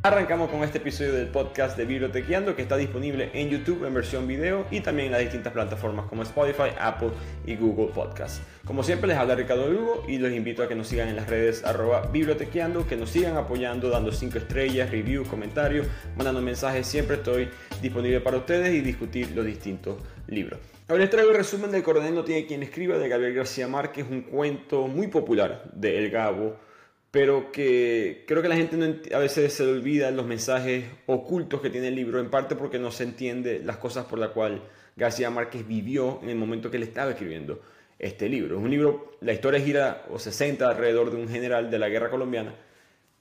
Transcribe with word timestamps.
Arrancamos 0.00 0.48
con 0.48 0.62
este 0.62 0.78
episodio 0.78 1.12
del 1.12 1.26
podcast 1.26 1.76
de 1.76 1.84
Bibliotequeando 1.84 2.54
que 2.54 2.62
está 2.62 2.76
disponible 2.76 3.30
en 3.34 3.50
YouTube 3.50 3.84
en 3.84 3.92
versión 3.92 4.28
video 4.28 4.64
y 4.70 4.78
también 4.78 5.06
en 5.06 5.12
las 5.12 5.22
distintas 5.22 5.52
plataformas 5.52 6.06
como 6.06 6.22
Spotify, 6.22 6.70
Apple 6.78 7.10
y 7.44 7.56
Google 7.56 7.88
Podcast. 7.92 8.40
Como 8.64 8.84
siempre 8.84 9.08
les 9.08 9.16
habla 9.16 9.34
Ricardo 9.34 9.68
Lugo 9.68 10.04
y 10.06 10.18
los 10.18 10.30
invito 10.30 10.62
a 10.62 10.68
que 10.68 10.76
nos 10.76 10.86
sigan 10.86 11.08
en 11.08 11.16
las 11.16 11.28
redes 11.28 11.64
arroba 11.64 12.02
bibliotequeando, 12.12 12.86
que 12.86 12.94
nos 12.94 13.10
sigan 13.10 13.36
apoyando, 13.36 13.90
dando 13.90 14.12
5 14.12 14.38
estrellas, 14.38 14.88
reviews, 14.88 15.26
comentarios, 15.26 15.88
mandando 16.16 16.40
mensajes. 16.42 16.86
Siempre 16.86 17.16
estoy 17.16 17.48
disponible 17.82 18.20
para 18.20 18.36
ustedes 18.36 18.72
y 18.72 18.80
discutir 18.80 19.32
los 19.32 19.44
distintos 19.44 19.96
libros. 20.28 20.60
Ahora 20.86 21.02
les 21.02 21.10
traigo 21.10 21.32
el 21.32 21.36
resumen 21.36 21.72
del 21.72 21.82
Coronel 21.82 22.14
no 22.14 22.22
tiene 22.22 22.46
quien 22.46 22.62
escriba 22.62 22.98
de 22.98 23.08
Gabriel 23.08 23.34
García 23.34 23.66
Márquez, 23.66 24.06
un 24.08 24.22
cuento 24.22 24.86
muy 24.86 25.08
popular 25.08 25.64
de 25.74 25.98
El 25.98 26.10
Gabo 26.10 26.67
pero 27.10 27.50
que 27.52 28.24
creo 28.26 28.42
que 28.42 28.48
la 28.48 28.56
gente 28.56 29.14
a 29.14 29.18
veces 29.18 29.52
se 29.52 29.64
olvida 29.64 30.10
los 30.10 30.26
mensajes 30.26 30.84
ocultos 31.06 31.60
que 31.60 31.70
tiene 31.70 31.88
el 31.88 31.94
libro, 31.94 32.20
en 32.20 32.30
parte 32.30 32.54
porque 32.54 32.78
no 32.78 32.90
se 32.90 33.04
entiende 33.04 33.60
las 33.64 33.78
cosas 33.78 34.04
por 34.04 34.18
las 34.18 34.30
cuales 34.30 34.60
García 34.96 35.30
Márquez 35.30 35.66
vivió 35.66 36.20
en 36.22 36.28
el 36.30 36.36
momento 36.36 36.70
que 36.70 36.76
él 36.76 36.82
estaba 36.82 37.10
escribiendo 37.10 37.62
este 37.98 38.28
libro. 38.28 38.58
Es 38.58 38.62
un 38.62 38.70
libro, 38.70 39.16
la 39.20 39.32
historia 39.32 39.60
gira 39.60 40.04
o 40.10 40.18
se 40.18 40.32
centra 40.32 40.68
alrededor 40.68 41.10
de 41.10 41.16
un 41.16 41.28
general 41.28 41.70
de 41.70 41.78
la 41.78 41.88
guerra 41.88 42.10
colombiana 42.10 42.54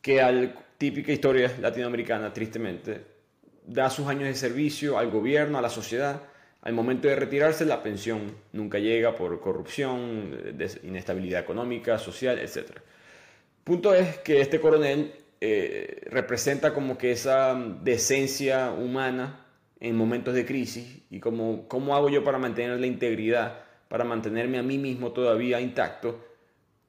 que 0.01 0.21
al 0.21 0.55
típica 0.77 1.11
historia 1.11 1.53
latinoamericana, 1.59 2.31
tristemente, 2.31 3.01
da 3.65 3.89
sus 3.89 4.07
años 4.07 4.25
de 4.25 4.35
servicio 4.35 4.97
al 4.97 5.09
gobierno, 5.09 5.57
a 5.57 5.61
la 5.61 5.69
sociedad. 5.69 6.21
Al 6.61 6.73
momento 6.73 7.07
de 7.07 7.15
retirarse, 7.15 7.65
la 7.65 7.83
pensión 7.83 8.35
nunca 8.53 8.79
llega 8.79 9.15
por 9.15 9.39
corrupción, 9.39 10.55
inestabilidad 10.83 11.41
económica, 11.41 11.97
social, 11.97 12.39
etc. 12.39 12.71
Punto 13.67 13.93
es 13.93 14.19
que 14.19 14.39
este 14.39 14.61
coronel 14.61 15.11
eh, 15.41 15.99
representa 16.05 16.73
como 16.73 16.97
que 16.97 17.11
esa 17.11 17.53
decencia 17.83 18.71
humana 18.71 19.45
en 19.81 19.93
momentos 19.97 20.33
de 20.33 20.45
crisis 20.45 21.01
y 21.09 21.19
como 21.19 21.67
cómo 21.67 21.93
hago 21.93 22.07
yo 22.07 22.23
para 22.23 22.37
mantener 22.37 22.79
la 22.79 22.87
integridad, 22.87 23.65
para 23.89 24.05
mantenerme 24.05 24.57
a 24.57 24.63
mí 24.63 24.77
mismo 24.77 25.11
todavía 25.11 25.59
intacto 25.59 26.17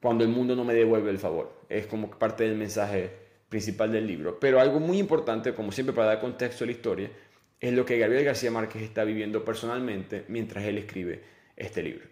cuando 0.00 0.22
el 0.22 0.30
mundo 0.30 0.54
no 0.54 0.64
me 0.64 0.72
devuelve 0.72 1.10
el 1.10 1.18
favor. 1.18 1.52
Es 1.68 1.88
como 1.88 2.12
parte 2.12 2.44
del 2.44 2.56
mensaje 2.56 3.10
principal 3.48 3.90
del 3.90 4.06
libro. 4.06 4.38
Pero 4.38 4.60
algo 4.60 4.78
muy 4.78 4.98
importante, 4.98 5.54
como 5.54 5.72
siempre 5.72 5.92
para 5.92 6.06
dar 6.06 6.20
contexto 6.20 6.62
a 6.62 6.66
la 6.68 6.72
historia, 6.74 7.10
es 7.58 7.72
lo 7.72 7.84
que 7.84 7.98
Gabriel 7.98 8.24
García 8.24 8.52
Márquez 8.52 8.82
está 8.82 9.02
viviendo 9.02 9.44
personalmente 9.44 10.26
mientras 10.28 10.64
él 10.64 10.78
escribe 10.78 11.24
este 11.56 11.82
libro. 11.82 12.06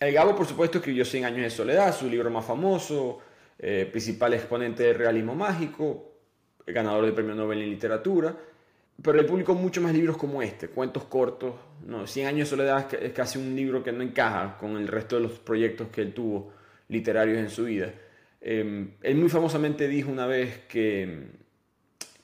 El 0.00 0.14
Gabo, 0.14 0.34
por 0.34 0.46
supuesto, 0.46 0.78
escribió 0.78 1.04
Cien 1.04 1.26
años 1.26 1.42
de 1.42 1.50
soledad, 1.50 1.94
su 1.94 2.08
libro 2.08 2.30
más 2.30 2.46
famoso, 2.46 3.20
eh, 3.58 3.88
principal 3.90 4.34
exponente 4.34 4.82
del 4.82 4.96
realismo 4.96 5.34
mágico, 5.34 6.12
ganador 6.66 7.04
del 7.04 7.14
premio 7.14 7.34
Nobel 7.34 7.62
en 7.62 7.70
literatura, 7.70 8.36
pero 9.02 9.18
él 9.18 9.26
publicó 9.26 9.54
muchos 9.54 9.82
más 9.82 9.94
libros 9.94 10.16
como 10.16 10.42
este, 10.42 10.68
cuentos 10.68 11.04
cortos, 11.04 11.54
no, 11.86 12.06
Cien 12.06 12.26
años 12.26 12.50
de 12.50 12.56
soledad 12.56 12.92
es 12.94 13.12
casi 13.12 13.38
un 13.38 13.54
libro 13.54 13.82
que 13.82 13.92
no 13.92 14.02
encaja 14.02 14.56
con 14.58 14.76
el 14.76 14.88
resto 14.88 15.16
de 15.16 15.22
los 15.22 15.38
proyectos 15.38 15.88
que 15.88 16.02
él 16.02 16.12
tuvo 16.12 16.52
literarios 16.88 17.38
en 17.38 17.50
su 17.50 17.64
vida. 17.64 17.92
Em, 18.40 18.92
él 19.02 19.16
muy 19.16 19.28
famosamente 19.28 19.88
dijo 19.88 20.10
una 20.10 20.26
vez 20.26 20.64
que, 20.68 21.28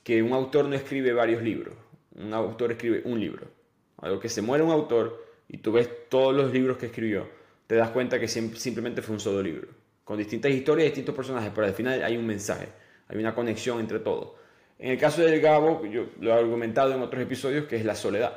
que 0.03 0.22
un 0.22 0.33
autor 0.33 0.66
no 0.66 0.75
escribe 0.75 1.12
varios 1.12 1.42
libros, 1.42 1.75
un 2.14 2.33
autor 2.34 2.72
escribe 2.72 3.03
un 3.05 3.20
libro. 3.20 3.47
Algo 3.98 4.19
que 4.20 4.28
se 4.28 4.42
muere 4.42 4.64
un 4.64 4.70
autor 4.70 5.25
y 5.48 5.58
tú 5.58 5.72
ves 5.72 5.88
todos 6.08 6.34
los 6.34 6.53
libros 6.53 6.77
que 6.77 6.86
escribió, 6.86 7.28
te 7.66 7.77
das 7.77 7.91
cuenta 7.91 8.19
que 8.19 8.28
simplemente 8.28 9.03
fue 9.03 9.14
un 9.14 9.20
solo 9.20 9.42
libro 9.42 9.81
con 10.05 10.19
distintas 10.19 10.50
historias 10.53 10.86
y 10.86 10.89
distintos 10.91 11.14
personajes, 11.14 11.50
pero 11.55 11.67
al 11.67 11.75
final 11.75 12.03
hay 12.03 12.17
un 12.17 12.27
mensaje, 12.27 12.69
hay 13.08 13.19
una 13.19 13.34
conexión 13.34 13.81
entre 13.81 14.00
todos. 14.00 14.33
En 14.78 14.91
el 14.91 14.98
caso 14.98 15.22
del 15.22 15.41
Gabo, 15.41 15.86
yo 15.86 16.06
lo 16.20 16.31
he 16.31 16.33
argumentado 16.33 16.92
en 16.92 17.03
otros 17.03 17.22
episodios, 17.22 17.67
que 17.67 17.77
es 17.77 17.84
la 17.84 17.94
soledad. 17.94 18.36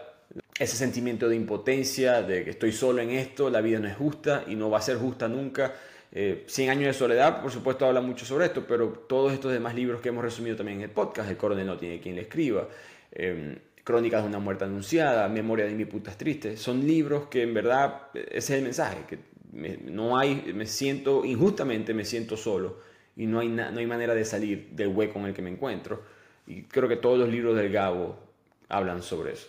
Ese 0.60 0.78
sentimiento 0.78 1.28
de 1.28 1.36
impotencia, 1.36 2.22
de 2.22 2.44
que 2.44 2.52
estoy 2.52 2.72
solo 2.72 3.02
en 3.02 3.10
esto, 3.10 3.50
la 3.50 3.62
vida 3.62 3.80
no 3.80 3.88
es 3.88 3.96
justa 3.96 4.44
y 4.48 4.56
no 4.56 4.70
va 4.70 4.78
a 4.78 4.82
ser 4.82 4.98
justa 4.98 5.28
nunca. 5.28 5.74
Eh, 6.12 6.44
Cien 6.48 6.70
años 6.70 6.86
de 6.86 6.94
soledad, 6.94 7.42
por 7.42 7.52
supuesto, 7.52 7.86
habla 7.86 8.00
mucho 8.00 8.26
sobre 8.26 8.46
esto, 8.46 8.66
pero 8.68 8.90
todos 8.90 9.34
estos 9.34 9.52
demás 9.52 9.74
libros 9.76 10.02
que 10.02 10.10
hemos 10.10 10.24
resumido 10.24 10.56
también 10.56 10.78
en 10.78 10.84
el 10.84 10.92
podcast, 10.92 11.30
El 11.30 11.38
coronel 11.38 11.66
no 11.66 11.78
tiene 11.78 12.00
quien 12.00 12.16
le 12.16 12.22
escriba, 12.22 12.70
eh, 13.12 13.58
Crónicas 13.84 14.24
de 14.24 14.30
una 14.30 14.40
muerte 14.40 14.66
anunciada, 14.66 15.28
Memoria 15.28 15.66
de 15.66 15.74
mi 15.74 15.86
putas 15.86 16.18
triste, 16.18 16.58
son 16.58 16.86
libros 16.86 17.28
que 17.28 17.42
en 17.42 17.54
verdad 17.54 18.10
ese 18.14 18.38
es 18.38 18.50
el 18.52 18.62
mensaje, 18.62 18.98
que 19.08 19.20
no 19.56 20.18
hay, 20.18 20.52
me 20.54 20.66
siento, 20.66 21.24
injustamente 21.24 21.94
me 21.94 22.06
siento 22.06 22.36
solo 22.36 22.78
y 23.16 23.26
no 23.26 23.40
hay, 23.40 23.48
no 23.48 23.78
hay 23.78 23.86
manera 23.88 24.14
de 24.14 24.26
salir 24.26 24.70
del 24.72 24.90
hueco 24.90 25.20
en 25.20 25.26
el 25.26 25.34
que 25.34 25.42
me 25.42 25.50
encuentro. 25.50 26.04
Y 26.48 26.64
creo 26.64 26.88
que 26.88 26.98
todos 26.98 27.18
los 27.18 27.30
libros 27.30 27.56
del 27.56 27.72
Gabo 27.72 28.18
hablan 28.68 29.02
sobre 29.02 29.34
eso. 29.34 29.48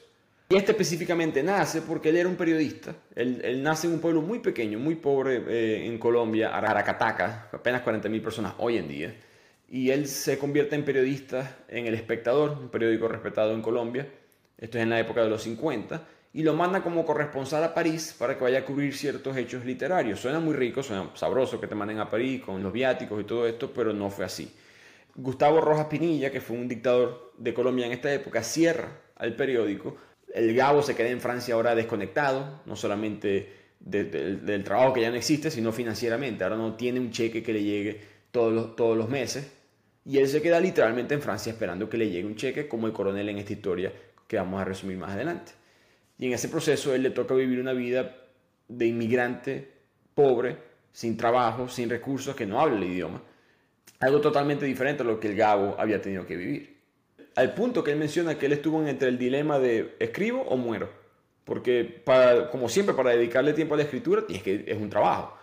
Y 0.49 0.55
este 0.55 0.73
específicamente 0.73 1.43
nace 1.43 1.83
porque 1.83 2.11
él 2.11 2.19
era 2.19 2.29
un 2.29 2.37
periodista. 2.37 2.95
Él, 3.17 3.61
nace 3.63 3.89
en 3.89 3.95
un 3.95 4.01
pueblo 4.01 4.23
muy 4.23 4.39
pequeño, 4.39 4.79
muy 4.79 4.95
pobre 4.95 5.43
eh, 5.49 5.87
en 5.87 5.99
Colombia, 5.99 6.57
Aracataca, 6.57 7.49
apenas 7.53 7.85
40.000 7.85 8.23
personas 8.23 8.55
hoy 8.59 8.77
en 8.79 8.87
día. 8.87 9.15
Y 9.69 9.91
él 9.91 10.07
se 10.07 10.39
convierte 10.39 10.77
en 10.77 10.85
periodista 10.85 11.59
en 11.67 11.87
El 11.87 11.95
Espectador, 11.95 12.57
un 12.61 12.69
periódico 12.69 13.09
respetado 13.09 13.53
en 13.53 13.63
Colombia. 13.63 14.07
Esto 14.57 14.79
es 14.79 14.85
en 14.85 14.91
la 14.91 15.01
época 15.01 15.25
de 15.25 15.31
los 15.31 15.43
50 15.43 16.07
y 16.37 16.43
lo 16.43 16.53
manda 16.53 16.83
como 16.83 17.07
corresponsal 17.07 17.65
a 17.65 17.73
París 17.73 18.15
para 18.19 18.37
que 18.37 18.45
vaya 18.45 18.59
a 18.59 18.65
cubrir 18.67 18.95
ciertos 18.95 19.35
hechos 19.39 19.65
literarios. 19.65 20.21
Suena 20.21 20.39
muy 20.39 20.53
rico, 20.53 20.83
suena 20.83 21.09
sabroso 21.15 21.59
que 21.59 21.67
te 21.67 21.75
manden 21.75 21.99
a 21.99 22.11
París 22.11 22.43
con 22.45 22.63
los 22.63 22.75
viáticos 22.75 23.23
y 23.23 23.25
todo 23.25 23.47
esto, 23.47 23.73
pero 23.73 23.95
no 23.95 24.11
fue 24.11 24.27
así. 24.27 24.55
Gustavo 25.15 25.63
Rojas 25.63 25.87
Pinilla, 25.87 26.31
que 26.31 26.43
fue 26.43 26.59
un 26.59 26.69
dictador 26.69 27.33
de 27.39 27.55
Colombia 27.55 27.87
en 27.87 27.93
esta 27.93 28.13
época, 28.13 28.43
cierra 28.43 28.91
al 29.17 29.35
periódico. 29.35 29.97
El 30.35 30.55
Gabo 30.55 30.83
se 30.83 30.95
queda 30.95 31.09
en 31.09 31.23
Francia 31.23 31.55
ahora 31.55 31.75
desconectado, 31.75 32.61
no 32.67 32.77
solamente 32.77 33.55
del 33.81 34.63
trabajo 34.63 34.93
que 34.93 35.01
ya 35.01 35.09
no 35.09 35.17
existe, 35.17 35.51
sino 35.51 35.73
financieramente. 35.73 36.45
Ahora 36.45 36.57
no 36.59 36.75
tiene 36.75 37.01
un 37.01 37.13
cheque 37.13 37.43
que 37.43 37.55
le 37.55 37.63
llegue 37.63 37.99
todos 38.31 38.77
todos 38.77 38.95
los 38.95 39.09
meses. 39.09 39.51
Y 40.05 40.19
él 40.19 40.29
se 40.29 40.43
queda 40.43 40.61
literalmente 40.61 41.15
en 41.15 41.23
Francia 41.23 41.51
esperando 41.51 41.89
que 41.89 41.97
le 41.97 42.11
llegue 42.11 42.27
un 42.27 42.37
cheque, 42.37 42.69
como 42.69 42.87
el 42.87 42.93
coronel 42.93 43.31
en 43.31 43.39
esta 43.39 43.55
historia 43.55 43.91
que 44.29 44.37
vamos 44.37 44.61
a 44.61 44.67
resumir 44.67 44.99
más 44.99 45.13
adelante. 45.13 45.53
Y 46.19 46.27
en 46.27 46.33
ese 46.33 46.49
proceso 46.49 46.95
él 46.95 47.03
le 47.03 47.11
toca 47.11 47.35
vivir 47.35 47.61
una 47.61 47.73
vida 47.73 48.17
de 48.69 48.87
inmigrante 48.87 49.73
pobre, 50.15 50.57
sin 50.93 51.17
trabajo, 51.17 51.69
sin 51.69 51.91
recursos, 51.91 52.35
que 52.35 52.47
no 52.47 52.61
habla 52.61 52.77
el 52.77 52.85
idioma. 52.85 53.23
Algo 54.01 54.21
totalmente 54.21 54.65
diferente 54.65 55.03
a 55.03 55.07
lo 55.07 55.21
que 55.21 55.29
el 55.29 55.37
Gabo 55.37 55.77
había 55.79 56.01
tenido 56.01 56.27
que 56.27 56.37
vivir. 56.37 56.77
Al 57.35 57.53
punto 57.53 57.85
que 57.85 57.93
él 57.93 57.99
menciona 57.99 58.39
que 58.39 58.47
él 58.47 58.53
estuvo 58.53 58.85
entre 58.87 59.09
el 59.09 59.19
dilema 59.19 59.59
de 59.59 59.95
escribo 59.99 60.43
o 60.43 60.57
muero. 60.57 60.89
Porque, 61.45 62.03
como 62.51 62.69
siempre, 62.69 62.95
para 62.95 63.11
dedicarle 63.11 63.53
tiempo 63.53 63.75
a 63.75 63.77
la 63.77 63.85
escritura, 63.85 64.25
que, 64.27 64.65
es 64.67 64.77
un 64.77 64.91
trabajo. 64.91 65.37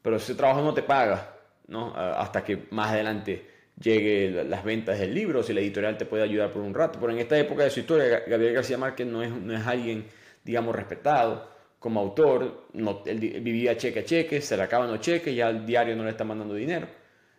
Pero 0.00 0.16
ese 0.16 0.34
trabajo 0.34 0.62
no 0.62 0.72
te 0.72 0.82
paga, 0.82 1.34
¿no? 1.66 1.92
Hasta 1.94 2.42
que 2.44 2.66
más 2.70 2.92
adelante 2.92 3.46
llegue 3.78 4.44
las 4.44 4.64
ventas 4.64 4.98
del 4.98 5.14
libro, 5.14 5.42
si 5.42 5.52
la 5.52 5.60
editorial 5.60 5.98
te 5.98 6.06
puede 6.06 6.22
ayudar 6.22 6.52
por 6.52 6.62
un 6.62 6.72
rato. 6.72 6.98
Pero 7.00 7.12
en 7.12 7.18
esta 7.18 7.38
época 7.38 7.64
de 7.64 7.70
su 7.70 7.80
historia, 7.80 8.22
Gabriel 8.26 8.54
García 8.54 8.78
Márquez 8.78 9.06
no 9.06 9.22
es, 9.22 9.30
no 9.30 9.54
es 9.54 9.66
alguien 9.66 10.06
digamos, 10.44 10.74
respetado 10.74 11.48
como 11.78 12.00
autor. 12.00 12.68
No, 12.72 13.02
él 13.06 13.18
vivía 13.18 13.76
cheque 13.76 14.00
a 14.00 14.04
cheque, 14.04 14.40
se 14.40 14.56
le 14.56 14.62
acaban 14.62 14.90
los 14.90 15.00
cheques, 15.00 15.34
ya 15.34 15.48
el 15.48 15.66
diario 15.66 15.96
no 15.96 16.04
le 16.04 16.10
está 16.10 16.24
mandando 16.24 16.54
dinero. 16.54 16.86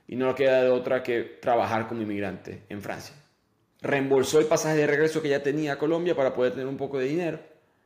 Y 0.07 0.15
no 0.15 0.27
le 0.27 0.35
queda 0.35 0.63
de 0.63 0.69
otra 0.69 1.01
que 1.01 1.37
trabajar 1.41 1.87
como 1.87 2.01
inmigrante 2.01 2.63
en 2.69 2.81
Francia. 2.81 3.15
Reembolsó 3.81 4.39
el 4.39 4.45
pasaje 4.45 4.75
de 4.75 4.87
regreso 4.87 5.21
que 5.21 5.29
ya 5.29 5.41
tenía 5.41 5.73
a 5.73 5.77
Colombia 5.77 6.15
para 6.15 6.33
poder 6.33 6.51
tener 6.51 6.67
un 6.67 6.77
poco 6.77 6.99
de 6.99 7.05
dinero. 7.05 7.39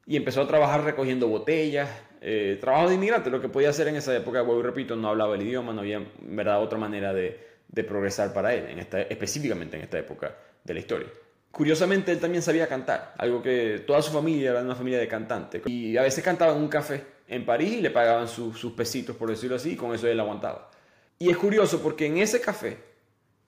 Y 0.07 0.17
empezó 0.17 0.41
a 0.41 0.47
trabajar 0.47 0.83
recogiendo 0.83 1.27
botellas, 1.27 1.89
eh, 2.21 2.57
trabajo 2.59 2.89
de 2.89 2.95
inmigrante, 2.95 3.29
lo 3.29 3.41
que 3.41 3.49
podía 3.49 3.69
hacer 3.69 3.87
en 3.87 3.95
esa 3.95 4.15
época, 4.15 4.41
vuelvo 4.41 4.63
repito, 4.63 4.95
no 4.95 5.09
hablaba 5.09 5.35
el 5.35 5.41
idioma, 5.41 5.73
no 5.73 5.81
había 5.81 5.97
en 5.97 6.35
verdad 6.35 6.61
otra 6.61 6.77
manera 6.77 7.13
de, 7.13 7.39
de 7.67 7.83
progresar 7.83 8.33
para 8.33 8.53
él, 8.53 8.65
en 8.69 8.79
esta, 8.79 9.01
específicamente 9.01 9.77
en 9.77 9.83
esta 9.83 9.99
época 9.99 10.35
de 10.63 10.73
la 10.73 10.79
historia. 10.79 11.07
Curiosamente, 11.55 12.11
él 12.11 12.19
también 12.19 12.43
sabía 12.43 12.67
cantar, 12.67 13.13
algo 13.17 13.41
que 13.41 13.81
toda 13.87 14.01
su 14.01 14.11
familia 14.11 14.51
era 14.51 14.61
una 14.61 14.75
familia 14.75 14.99
de 14.99 15.07
cantantes. 15.07 15.61
Y 15.67 15.95
a 15.95 16.01
veces 16.01 16.21
cantaba 16.21 16.51
en 16.51 16.61
un 16.61 16.67
café 16.67 17.05
en 17.29 17.45
París 17.45 17.75
y 17.77 17.81
le 17.81 17.91
pagaban 17.91 18.27
sus 18.27 18.73
pesitos, 18.73 19.15
por 19.15 19.29
decirlo 19.29 19.55
así, 19.55 19.71
y 19.71 19.75
con 19.77 19.95
eso 19.95 20.05
él 20.05 20.19
aguantaba. 20.19 20.69
Y 21.17 21.29
es 21.29 21.37
curioso 21.37 21.81
porque 21.81 22.07
en 22.07 22.17
ese 22.17 22.41
café, 22.41 22.75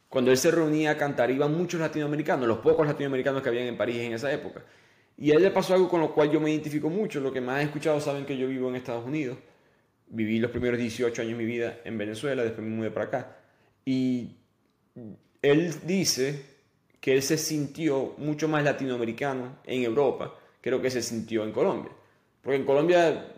cuando 0.07 0.31
él 0.31 0.37
se 0.37 0.51
reunía 0.51 0.91
a 0.91 0.97
cantar, 0.97 1.31
iban 1.31 1.53
muchos 1.53 1.81
latinoamericanos, 1.81 2.47
los 2.47 2.59
pocos 2.59 2.87
latinoamericanos 2.87 3.41
que 3.41 3.49
habían 3.49 3.65
en 3.65 3.75
París 3.75 3.97
en 3.97 4.13
esa 4.13 4.31
época. 4.31 4.63
Y 5.17 5.31
a 5.31 5.35
él 5.35 5.43
le 5.43 5.51
pasó 5.51 5.73
algo 5.73 5.89
con 5.89 5.99
lo 5.99 6.13
cual 6.13 6.31
yo 6.31 6.39
me 6.39 6.49
identifico 6.49 6.89
mucho. 6.89 7.19
Lo 7.19 7.33
que 7.33 7.41
más 7.41 7.59
he 7.59 7.63
escuchado 7.63 7.99
saben 7.99 8.25
que 8.25 8.37
yo 8.37 8.47
vivo 8.47 8.69
en 8.69 8.77
Estados 8.77 9.05
Unidos. 9.05 9.37
Viví 10.07 10.39
los 10.39 10.51
primeros 10.51 10.79
18 10.79 11.23
años 11.23 11.37
de 11.37 11.43
mi 11.43 11.45
vida 11.45 11.81
en 11.83 11.97
Venezuela, 11.97 12.41
después 12.41 12.65
me 12.65 12.73
mudé 12.73 12.89
para 12.89 13.07
acá. 13.07 13.37
Y 13.83 14.37
él 15.41 15.73
dice 15.85 16.56
que 16.99 17.13
él 17.13 17.21
se 17.21 17.37
sintió 17.37 18.15
mucho 18.17 18.47
más 18.47 18.63
latinoamericano 18.63 19.57
en 19.65 19.83
Europa 19.83 20.33
que 20.61 20.71
lo 20.71 20.81
que 20.81 20.89
se 20.89 21.01
sintió 21.01 21.43
en 21.43 21.51
Colombia. 21.51 21.91
Porque 22.41 22.57
en 22.57 22.65
Colombia 22.65 23.33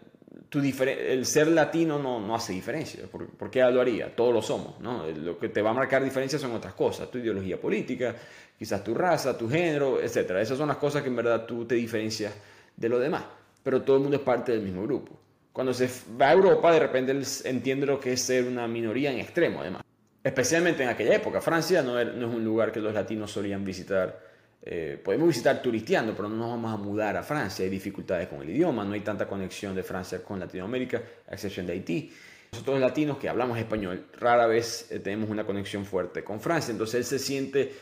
tu 0.49 0.59
el 0.59 1.25
ser 1.25 1.47
latino 1.47 1.99
no, 1.99 2.19
no 2.19 2.35
hace 2.35 2.53
diferencia. 2.53 3.03
¿Por, 3.05 3.27
¿Por, 3.27 3.51
qué 3.51 3.61
lo 3.61 3.81
haría? 3.81 4.15
Todos 4.15 4.33
lo 4.33 4.41
somos. 4.41 4.79
¿no? 4.79 5.05
Lo 5.07 5.37
que 5.37 5.49
te 5.49 5.61
va 5.61 5.69
a 5.69 5.73
marcar 5.73 6.03
diferencia 6.03 6.39
son 6.39 6.53
otras 6.53 6.73
cosas. 6.73 7.09
Tu 7.11 7.19
ideología 7.19 7.59
política, 7.59 8.15
quizás 8.57 8.83
tu 8.83 8.93
raza, 8.95 9.37
tu 9.37 9.47
género, 9.49 10.01
etc. 10.01 10.31
Esas 10.39 10.57
son 10.57 10.67
las 10.67 10.77
cosas 10.77 11.03
que 11.03 11.09
en 11.09 11.15
verdad 11.15 11.45
tú 11.45 11.65
te 11.65 11.75
diferencias 11.75 12.33
de 12.75 12.89
lo 12.89 12.97
demás. 12.97 13.25
Pero 13.61 13.83
todo 13.83 13.97
el 13.97 14.01
mundo 14.01 14.17
es 14.17 14.23
parte 14.23 14.51
del 14.51 14.61
mismo 14.61 14.83
grupo. 14.83 15.11
Cuando 15.53 15.73
se 15.73 15.89
va 16.19 16.29
a 16.29 16.33
Europa, 16.33 16.71
de 16.71 16.79
repente 16.79 17.21
entiende 17.43 17.85
lo 17.85 17.99
que 17.99 18.13
es 18.13 18.21
ser 18.21 18.45
una 18.45 18.67
minoría 18.67 19.11
en 19.11 19.19
extremo, 19.19 19.61
además. 19.61 19.83
Especialmente 20.29 20.83
en 20.83 20.89
aquella 20.89 21.15
época. 21.15 21.41
Francia 21.41 21.81
no, 21.81 21.93
no 22.03 22.29
es 22.29 22.35
un 22.35 22.43
lugar 22.43 22.71
que 22.71 22.79
los 22.79 22.93
latinos 22.93 23.31
solían 23.31 23.65
visitar 23.65 24.29
eh, 24.61 25.01
podemos 25.03 25.27
visitar 25.29 25.59
turisteando, 25.59 26.13
pero 26.13 26.29
no 26.29 26.35
nos 26.35 26.49
vamos 26.49 26.71
a 26.71 26.77
mudar 26.77 27.17
a 27.17 27.23
Francia. 27.23 27.65
Hay 27.65 27.71
dificultades 27.71 28.27
con 28.27 28.43
el 28.43 28.51
idioma, 28.51 28.83
no 28.83 28.93
hay 28.93 28.99
tanta 28.99 29.27
conexión 29.27 29.73
de 29.73 29.81
Francia 29.81 30.23
con 30.23 30.39
Latinoamérica, 30.39 31.01
a 31.27 31.33
excepción 31.33 31.65
de 31.65 31.73
Haití. 31.73 32.13
Nosotros 32.51 32.79
los 32.79 32.87
latinos 32.87 33.17
que 33.17 33.27
hablamos 33.27 33.57
español, 33.57 34.05
rara 34.19 34.45
vez 34.45 34.91
eh, 34.91 34.99
tenemos 34.99 35.31
una 35.31 35.45
conexión 35.45 35.83
fuerte 35.83 36.23
con 36.23 36.39
Francia, 36.39 36.71
entonces 36.71 36.95
él 36.95 37.05
se 37.05 37.17
siente 37.17 37.73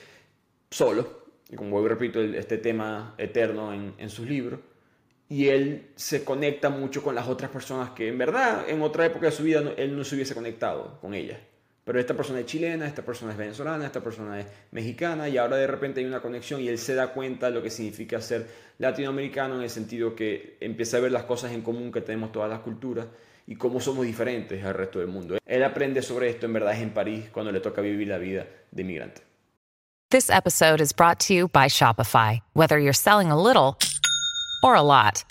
solo, 0.70 1.26
y 1.50 1.58
como 1.58 1.84
y 1.84 1.88
repito 1.90 2.22
este 2.22 2.60
tema 2.60 3.14
eterno 3.18 3.74
en 3.74 4.10
sus 4.10 4.26
libros, 4.26 4.62
y 5.28 5.50
él 5.50 5.90
se 5.96 6.24
conecta 6.24 6.70
mucho 6.70 7.04
con 7.04 7.14
las 7.14 7.28
otras 7.28 7.52
personas 7.52 7.90
que 7.90 8.08
en 8.08 8.18
verdad 8.18 8.70
en 8.70 8.82
otra 8.82 9.06
época 9.06 9.26
de 9.26 9.32
su 9.34 9.44
vida 9.44 9.74
él 9.76 9.98
no 9.98 10.06
se 10.06 10.16
hubiese 10.16 10.34
conectado 10.34 11.00
con 11.02 11.14
ellas 11.14 11.40
pero 11.88 12.02
esta 12.02 12.14
persona 12.14 12.42
es 12.42 12.46
chilena, 12.46 12.86
esta 12.86 13.02
persona 13.02 13.32
es 13.32 13.38
venezolana, 13.38 13.86
esta 13.86 14.02
persona 14.02 14.38
es 14.42 14.46
mexicana 14.72 15.30
y 15.30 15.38
ahora 15.38 15.56
de 15.56 15.68
repente 15.68 16.02
hay 16.02 16.06
una 16.06 16.20
conexión 16.20 16.60
y 16.60 16.68
él 16.68 16.78
se 16.78 16.94
da 16.94 17.14
cuenta 17.14 17.46
de 17.46 17.54
lo 17.54 17.64
que 17.64 17.70
significa 17.70 18.20
ser 18.20 18.46
latinoamericano 18.78 19.56
en 19.56 19.62
el 19.62 19.70
sentido 19.70 20.14
que 20.14 20.58
empieza 20.60 20.98
a 20.98 21.00
ver 21.00 21.14
las 21.14 21.24
cosas 21.24 21.54
en 21.54 21.62
común 21.62 21.90
que 21.90 22.02
tenemos 22.02 22.34
todas 22.34 22.50
las 22.50 22.60
culturas 22.60 23.08
y 23.48 23.56
cómo 23.56 23.80
somos 23.80 24.06
diferentes 24.06 24.62
al 24.66 24.74
resto 24.74 25.00
del 25.00 25.08
mundo. 25.08 25.38
Él 25.46 25.64
aprende 25.64 26.02
sobre 26.02 26.30
esto 26.30 26.46
en 26.48 26.52
verdad 26.52 26.74
es 26.74 26.82
en 26.82 26.90
París 26.90 27.30
cuando 27.32 27.54
le 27.54 27.62
toca 27.62 27.80
vivir 27.80 28.10
la 28.10 28.18
vida 28.18 28.46
de 28.70 28.82
inmigrante. 28.82 29.22
This 30.10 30.30
episode 30.30 30.82
is 30.82 30.92
brought 30.92 31.22
to 31.28 31.34
you 31.34 31.48
by 31.48 31.70
Shopify. 31.70 32.42
Whether 32.52 32.80
you're 32.80 32.92
selling 32.92 33.32
a 33.32 33.42
little 33.42 33.78
or 34.62 34.76
a 34.76 34.82
lot, 34.82 35.24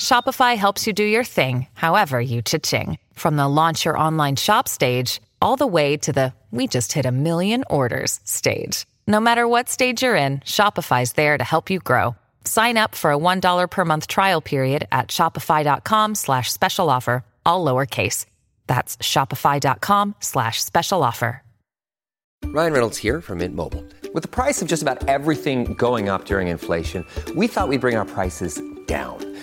Shopify 0.00 0.56
helps 0.56 0.86
you 0.86 0.92
do 0.92 1.02
your 1.02 1.24
thing, 1.24 1.66
however 1.74 2.20
you 2.20 2.40
cha-ching. 2.40 2.98
From 3.14 3.34
the 3.34 3.48
launch 3.48 3.84
your 3.84 3.98
online 3.98 4.36
shop 4.36 4.68
stage 4.68 5.20
all 5.40 5.56
the 5.56 5.66
way 5.66 5.96
to 5.98 6.12
the 6.12 6.32
we 6.50 6.66
just 6.66 6.92
hit 6.92 7.06
a 7.06 7.12
million 7.12 7.62
orders 7.70 8.18
stage. 8.24 8.86
No 9.06 9.20
matter 9.20 9.46
what 9.46 9.68
stage 9.68 10.02
you're 10.02 10.16
in, 10.16 10.40
Shopify's 10.40 11.12
there 11.12 11.38
to 11.38 11.44
help 11.44 11.70
you 11.70 11.78
grow. 11.78 12.16
Sign 12.44 12.76
up 12.76 12.96
for 12.96 13.12
a 13.12 13.18
$1 13.18 13.70
per 13.70 13.84
month 13.84 14.08
trial 14.08 14.40
period 14.40 14.88
at 14.90 15.08
shopify.com 15.08 16.16
slash 16.16 16.52
special 16.52 16.90
offer, 16.90 17.24
all 17.46 17.64
lowercase. 17.64 18.26
That's 18.66 18.96
shopify.com 18.96 20.16
slash 20.18 20.60
special 20.60 21.04
offer. 21.04 21.42
Ryan 22.46 22.72
Reynolds 22.72 22.98
here 22.98 23.20
from 23.20 23.38
Mint 23.38 23.54
Mobile. 23.54 23.84
With 24.12 24.22
the 24.24 24.28
price 24.28 24.60
of 24.60 24.66
just 24.66 24.82
about 24.82 25.08
everything 25.08 25.74
going 25.74 26.08
up 26.08 26.24
during 26.24 26.48
inflation, 26.48 27.06
we 27.36 27.46
thought 27.46 27.68
we'd 27.68 27.80
bring 27.80 27.96
our 27.96 28.04
prices 28.04 28.60
down. 28.86 29.18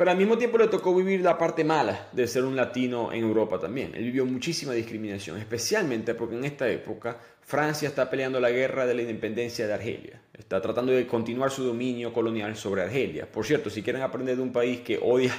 Pero 0.00 0.12
al 0.12 0.16
mismo 0.16 0.38
tiempo 0.38 0.56
le 0.56 0.68
tocó 0.68 0.94
vivir 0.94 1.20
la 1.20 1.36
parte 1.36 1.62
mala 1.62 2.08
de 2.12 2.26
ser 2.26 2.44
un 2.44 2.56
latino 2.56 3.12
en 3.12 3.22
Europa 3.22 3.58
también. 3.58 3.94
Él 3.94 4.04
vivió 4.04 4.24
muchísima 4.24 4.72
discriminación, 4.72 5.36
especialmente 5.36 6.14
porque 6.14 6.36
en 6.36 6.46
esta 6.46 6.66
época 6.70 7.18
Francia 7.42 7.86
está 7.86 8.08
peleando 8.08 8.40
la 8.40 8.48
guerra 8.48 8.86
de 8.86 8.94
la 8.94 9.02
independencia 9.02 9.66
de 9.66 9.74
Argelia. 9.74 10.22
Está 10.32 10.58
tratando 10.62 10.92
de 10.92 11.06
continuar 11.06 11.50
su 11.50 11.64
dominio 11.64 12.14
colonial 12.14 12.56
sobre 12.56 12.80
Argelia. 12.80 13.30
Por 13.30 13.44
cierto, 13.44 13.68
si 13.68 13.82
quieren 13.82 14.00
aprender 14.00 14.36
de 14.36 14.42
un 14.42 14.52
país 14.54 14.80
que 14.80 14.98
odia 15.02 15.34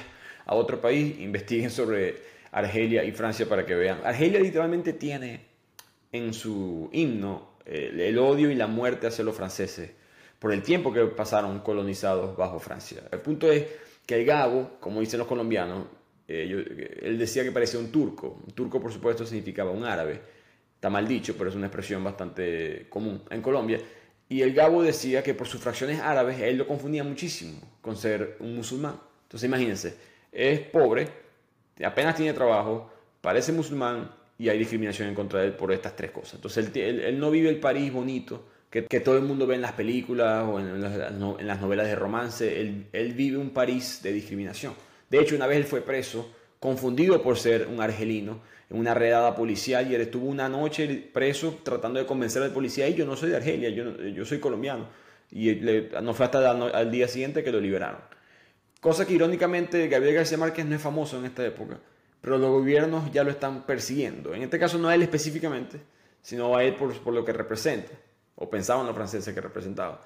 a 0.46 0.54
otro 0.54 0.80
país, 0.80 1.18
investiguen 1.18 1.72
sobre 1.72 2.22
Argelia 2.52 3.02
y 3.02 3.10
Francia 3.10 3.48
para 3.48 3.66
que 3.66 3.74
vean. 3.74 3.98
Argelia 4.04 4.38
literalmente 4.38 4.92
tiene 4.92 5.40
en 6.12 6.32
su 6.32 6.88
himno 6.92 7.56
el, 7.66 7.98
el 7.98 8.16
odio 8.16 8.48
y 8.48 8.54
la 8.54 8.68
muerte 8.68 9.08
hacia 9.08 9.24
los 9.24 9.34
franceses 9.34 9.90
por 10.38 10.52
el 10.52 10.62
tiempo 10.62 10.92
que 10.92 11.04
pasaron 11.06 11.58
colonizados 11.60 12.36
bajo 12.36 12.60
Francia. 12.60 13.02
El 13.10 13.20
punto 13.20 13.50
es 13.50 13.64
que 14.06 14.16
el 14.16 14.24
Gabo, 14.24 14.78
como 14.80 15.00
dicen 15.00 15.18
los 15.18 15.28
colombianos, 15.28 15.86
eh, 16.28 16.98
él 17.02 17.18
decía 17.18 17.42
que 17.44 17.52
parecía 17.52 17.78
un 17.78 17.90
turco. 17.90 18.42
Turco, 18.54 18.80
por 18.80 18.92
supuesto, 18.92 19.24
significaba 19.24 19.70
un 19.70 19.84
árabe. 19.84 20.20
Está 20.74 20.90
mal 20.90 21.06
dicho, 21.06 21.34
pero 21.36 21.50
es 21.50 21.56
una 21.56 21.66
expresión 21.66 22.02
bastante 22.02 22.86
común 22.88 23.22
en 23.30 23.42
Colombia. 23.42 23.78
Y 24.28 24.42
el 24.42 24.52
Gabo 24.54 24.82
decía 24.82 25.22
que 25.22 25.34
por 25.34 25.46
sus 25.46 25.60
fracciones 25.60 26.00
árabes 26.00 26.40
él 26.40 26.56
lo 26.56 26.66
confundía 26.66 27.04
muchísimo 27.04 27.60
con 27.80 27.96
ser 27.96 28.36
un 28.40 28.56
musulmán. 28.56 28.98
Entonces 29.24 29.46
imagínense, 29.46 29.94
es 30.32 30.60
pobre, 30.60 31.08
apenas 31.84 32.16
tiene 32.16 32.32
trabajo, 32.32 32.90
parece 33.20 33.52
musulmán 33.52 34.10
y 34.38 34.48
hay 34.48 34.58
discriminación 34.58 35.08
en 35.08 35.14
contra 35.14 35.40
de 35.40 35.48
él 35.48 35.52
por 35.52 35.70
estas 35.70 35.94
tres 35.94 36.10
cosas. 36.10 36.34
Entonces 36.34 36.74
él 36.74 37.18
no 37.18 37.30
vive 37.30 37.50
el 37.50 37.60
París 37.60 37.92
bonito 37.92 38.51
que, 38.72 39.00
todo 39.00 39.18
el 39.18 39.22
mundo 39.22 39.46
ve 39.46 39.56
en 39.56 39.60
las 39.60 39.72
películas 39.72 40.48
o 40.48 40.58
en 40.58 40.80
las, 40.80 41.60
novelas 41.60 41.86
de 41.86 41.94
romance. 41.94 42.58
Él, 42.58 43.12
vive 43.14 43.36
un 43.36 43.50
París 43.50 44.00
de 44.02 44.12
discriminación. 44.12 44.72
De 45.10 45.20
hecho, 45.20 45.36
una 45.36 45.46
vez 45.46 45.58
él 45.58 45.64
fue 45.64 45.82
preso, 45.82 46.34
confundido 46.58 47.20
por 47.20 47.36
ser 47.36 47.66
un 47.66 47.82
argelino, 47.82 48.40
en 48.70 48.78
una 48.78 48.94
redada 48.94 49.36
policial, 49.36 49.90
y 49.90 49.94
él 49.94 50.00
estuvo 50.00 50.26
una 50.26 50.48
noche 50.48 50.88
preso 51.12 51.60
tratando 51.62 52.00
de 52.00 52.06
convencer 52.06 52.42
al 52.42 52.52
policía, 52.52 52.88
y 52.88 52.94
yo 52.94 53.04
no 53.04 53.14
soy 53.14 53.28
de 53.28 53.36
Argelia, 53.36 53.68
yo, 53.68 53.94
yo 54.06 54.24
soy 54.24 54.38
colombiano. 54.40 54.88
Y 55.30 55.54
no 56.02 56.14
fue 56.14 56.24
hasta 56.24 56.50
al 56.50 56.90
día 56.90 57.08
siguiente 57.08 57.44
que 57.44 57.52
lo 57.52 57.60
liberaron. 57.60 58.00
Cosa 58.80 59.06
que 59.06 59.12
irónicamente 59.12 59.86
Gabriel 59.88 60.14
García 60.14 60.38
Márquez 60.38 60.64
no 60.64 60.74
es 60.74 60.80
famoso 60.80 61.18
en 61.18 61.26
esta 61.26 61.44
época, 61.44 61.78
pero 62.22 62.38
los 62.38 62.50
gobiernos 62.50 63.12
ya 63.12 63.22
lo 63.22 63.30
están 63.30 63.66
persiguiendo. 63.66 64.34
En 64.34 64.42
este 64.42 64.58
caso 64.58 64.78
no 64.78 64.88
a 64.88 64.94
él 64.94 65.02
específicamente, 65.02 65.78
sino 66.22 66.56
a 66.56 66.64
él 66.64 66.74
por 66.74 67.12
lo 67.12 67.22
que 67.22 67.34
representa 67.34 67.92
o 68.42 68.50
pensaban 68.50 68.86
los 68.86 68.94
franceses 68.94 69.32
que 69.32 69.40
representaba. 69.40 70.00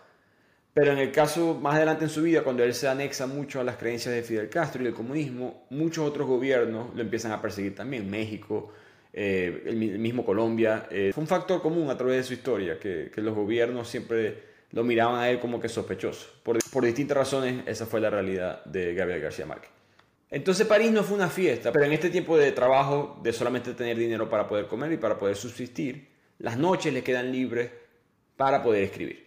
Pero 0.75 0.93
en 0.93 0.99
el 0.99 1.11
caso 1.11 1.55
más 1.55 1.77
adelante 1.77 2.05
en 2.05 2.11
su 2.11 2.21
vida, 2.21 2.45
cuando 2.45 2.63
él 2.63 2.75
se 2.75 2.87
anexa 2.87 3.27
mucho 3.27 3.61
a 3.61 3.65
las 3.65 3.77
creencias 3.77 4.15
de 4.15 4.23
Fidel 4.23 4.51
Castro 4.51 4.83
y 4.83 4.87
el 4.87 4.93
comunismo, 4.93 5.65
muchos 5.71 6.07
otros 6.07 6.27
gobiernos 6.27 6.95
lo 6.95 7.01
empiezan 7.01 7.33
a 7.33 7.41
perseguir 7.41 7.75
también. 7.75 8.11
México, 8.11 8.73
eh, 9.11 9.63
el, 9.65 9.77
mismo 9.99 10.23
Colombia. 10.23 10.87
Eh, 10.91 11.13
fue 11.15 11.23
un 11.23 11.29
factor 11.29 11.63
común 11.63 11.89
a 11.89 11.97
través 11.97 12.19
de 12.19 12.23
su 12.25 12.35
historia, 12.35 12.79
que, 12.79 13.11
los 13.17 13.35
gobiernos 13.35 13.89
siempre 13.89 14.57
lo 14.73 14.85
miraban 14.85 15.19
a 15.19 15.31
él 15.31 15.41
como 15.41 15.59
que 15.59 15.71
sospechoso. 15.71 16.29
Por, 16.43 16.59
por 16.71 16.85
distintas 16.85 17.17
razones, 17.17 17.67
esa 17.67 17.87
fue 17.87 17.99
la 17.99 18.11
realidad 18.11 18.63
de 18.67 18.93
Gabriel 18.93 19.23
García 19.23 19.47
Márquez. 19.47 19.71
Entonces 20.31 20.67
París 20.67 20.91
no 20.91 21.03
fue 21.05 21.17
una 21.17 21.31
fiesta, 21.31 21.73
pero 21.73 21.87
en 21.87 21.93
este 21.93 22.11
tiempo 22.11 22.37
de 22.37 22.53
trabajo, 22.53 23.19
de 23.23 23.33
solamente 23.33 23.73
tener 23.73 23.97
dinero 23.97 24.29
para 24.29 24.47
poder 24.47 24.67
comer 24.67 24.93
y 24.93 24.99
para 24.99 25.19
poder 25.19 25.37
subsistir, 25.37 26.09
las 26.39 26.59
noches 26.59 26.93
le 26.93 27.03
quedan 27.03 27.33
libres 27.33 27.71
para 28.37 28.63
poder 28.63 28.85
escribir. 28.85 29.27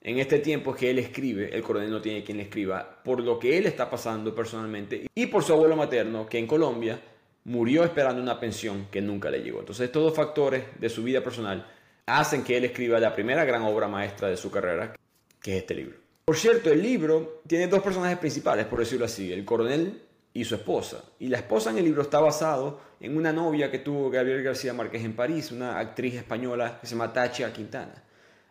En 0.00 0.18
este 0.18 0.40
tiempo 0.40 0.74
que 0.74 0.90
él 0.90 0.98
escribe, 0.98 1.54
el 1.54 1.62
coronel 1.62 1.90
no 1.90 2.00
tiene 2.00 2.24
quien 2.24 2.38
le 2.38 2.44
escriba, 2.44 3.02
por 3.04 3.20
lo 3.20 3.38
que 3.38 3.56
él 3.56 3.66
está 3.66 3.88
pasando 3.88 4.34
personalmente 4.34 5.06
y 5.14 5.26
por 5.26 5.44
su 5.44 5.52
abuelo 5.52 5.76
materno, 5.76 6.26
que 6.26 6.38
en 6.38 6.46
Colombia 6.46 7.00
murió 7.44 7.84
esperando 7.84 8.20
una 8.20 8.40
pensión 8.40 8.88
que 8.90 9.00
nunca 9.00 9.30
le 9.30 9.42
llegó. 9.42 9.60
Entonces, 9.60 9.86
estos 9.86 10.14
factores 10.14 10.64
de 10.78 10.88
su 10.88 11.04
vida 11.04 11.22
personal 11.22 11.66
hacen 12.06 12.42
que 12.42 12.56
él 12.56 12.64
escriba 12.64 12.98
la 12.98 13.14
primera 13.14 13.44
gran 13.44 13.62
obra 13.62 13.86
maestra 13.86 14.28
de 14.28 14.36
su 14.36 14.50
carrera, 14.50 14.94
que 15.40 15.52
es 15.52 15.62
este 15.62 15.74
libro. 15.74 15.96
Por 16.24 16.36
cierto, 16.36 16.70
el 16.70 16.82
libro 16.82 17.42
tiene 17.46 17.68
dos 17.68 17.82
personajes 17.82 18.18
principales, 18.18 18.66
por 18.66 18.78
decirlo 18.80 19.06
así, 19.06 19.32
el 19.32 19.44
coronel 19.44 20.02
y 20.32 20.44
su 20.44 20.54
esposa. 20.54 21.04
Y 21.18 21.28
la 21.28 21.38
esposa 21.38 21.70
en 21.70 21.78
el 21.78 21.84
libro 21.84 22.02
está 22.02 22.20
basado 22.20 22.80
en 23.00 23.16
una 23.16 23.32
novia 23.32 23.70
que 23.70 23.80
tuvo 23.80 24.10
Gabriel 24.10 24.42
García 24.42 24.72
Márquez 24.72 25.04
en 25.04 25.14
París, 25.14 25.52
una 25.52 25.78
actriz 25.78 26.14
española 26.14 26.78
que 26.80 26.86
se 26.86 26.94
llama 26.94 27.12
Tachia 27.12 27.52
Quintana. 27.52 28.02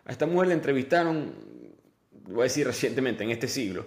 A 0.06 0.12
esta 0.12 0.26
mujer 0.26 0.48
la 0.50 0.54
entrevistaron, 0.56 1.34
voy 2.26 2.42
a 2.42 2.44
decir 2.44 2.66
recientemente, 2.66 3.24
en 3.24 3.32
este 3.32 3.48
siglo, 3.48 3.86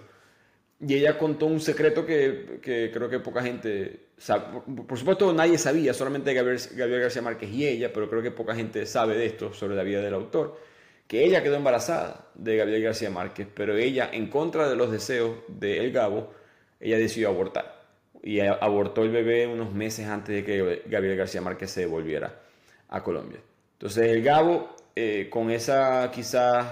y 0.79 0.93
ella 0.93 1.17
contó 1.17 1.45
un 1.45 1.59
secreto 1.59 2.05
que, 2.05 2.59
creo 2.61 3.09
que 3.09 3.19
poca 3.19 3.41
gente 3.41 4.07
sabe. 4.17 4.61
Por 4.87 4.97
supuesto, 4.97 5.31
nadie 5.33 5.57
sabía, 5.57 5.93
solamente 5.93 6.33
Gabriel, 6.33 6.59
Gabriel, 6.73 7.01
García 7.01 7.21
Márquez 7.21 7.49
y 7.49 7.65
ella, 7.65 7.93
pero 7.93 8.09
creo 8.09 8.21
que 8.21 8.31
poca 8.31 8.55
gente 8.55 8.85
sabe 8.85 9.17
de 9.17 9.25
esto, 9.25 9.53
sobre 9.53 9.75
la 9.75 9.83
vida 9.83 10.01
del 10.01 10.13
autor. 10.13 10.59
Que 11.07 11.23
ella 11.23 11.43
quedó 11.43 11.55
embarazada 11.55 12.29
de 12.33 12.57
Gabriel 12.57 12.83
García 12.83 13.09
Márquez, 13.09 13.47
pero 13.53 13.77
ella, 13.77 14.09
en 14.11 14.27
contra 14.29 14.67
de 14.67 14.75
los 14.75 14.91
deseos 14.91 15.37
de 15.47 15.77
El 15.79 15.91
Gabo, 15.91 16.33
ella 16.79 16.97
decidió 16.97 17.29
abortar. 17.29 17.85
Y 18.21 18.39
abortó 18.39 19.03
el 19.03 19.11
bebé 19.11 19.47
unos 19.47 19.73
meses 19.73 20.07
antes 20.07 20.35
de 20.35 20.43
que 20.43 20.83
Gabriel 20.87 21.15
García 21.15 21.41
Márquez 21.41 21.69
se 21.71 21.85
volviera 21.85 22.41
a 22.89 23.03
Colombia. 23.03 23.39
Entonces, 23.73 24.11
El 24.11 24.23
Gabo 24.23 24.75
eh, 24.95 25.27
con 25.29 25.51
esa 25.51 26.09
quizás 26.11 26.65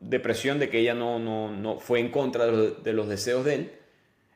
depresión 0.00 0.58
de 0.58 0.68
que 0.68 0.80
ella 0.80 0.94
no, 0.94 1.18
no, 1.18 1.50
no 1.50 1.78
fue 1.78 2.00
en 2.00 2.10
contra 2.10 2.46
de 2.46 2.52
los, 2.52 2.84
de 2.84 2.92
los 2.92 3.08
deseos 3.08 3.44
de 3.44 3.54
él, 3.54 3.72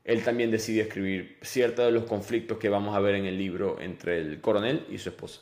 él 0.04 0.25
también 0.25 0.50
decide 0.50 0.82
escribir 0.82 1.38
ciertos 1.42 1.84
de 1.84 1.92
los 1.92 2.04
conflictos 2.04 2.58
que 2.58 2.68
vamos 2.68 2.96
a 2.96 3.00
ver 3.00 3.14
en 3.14 3.26
el 3.26 3.38
libro 3.38 3.80
entre 3.80 4.18
el 4.18 4.40
coronel 4.40 4.87
y 4.90 4.99
su 4.99 5.11
esposa. 5.11 5.40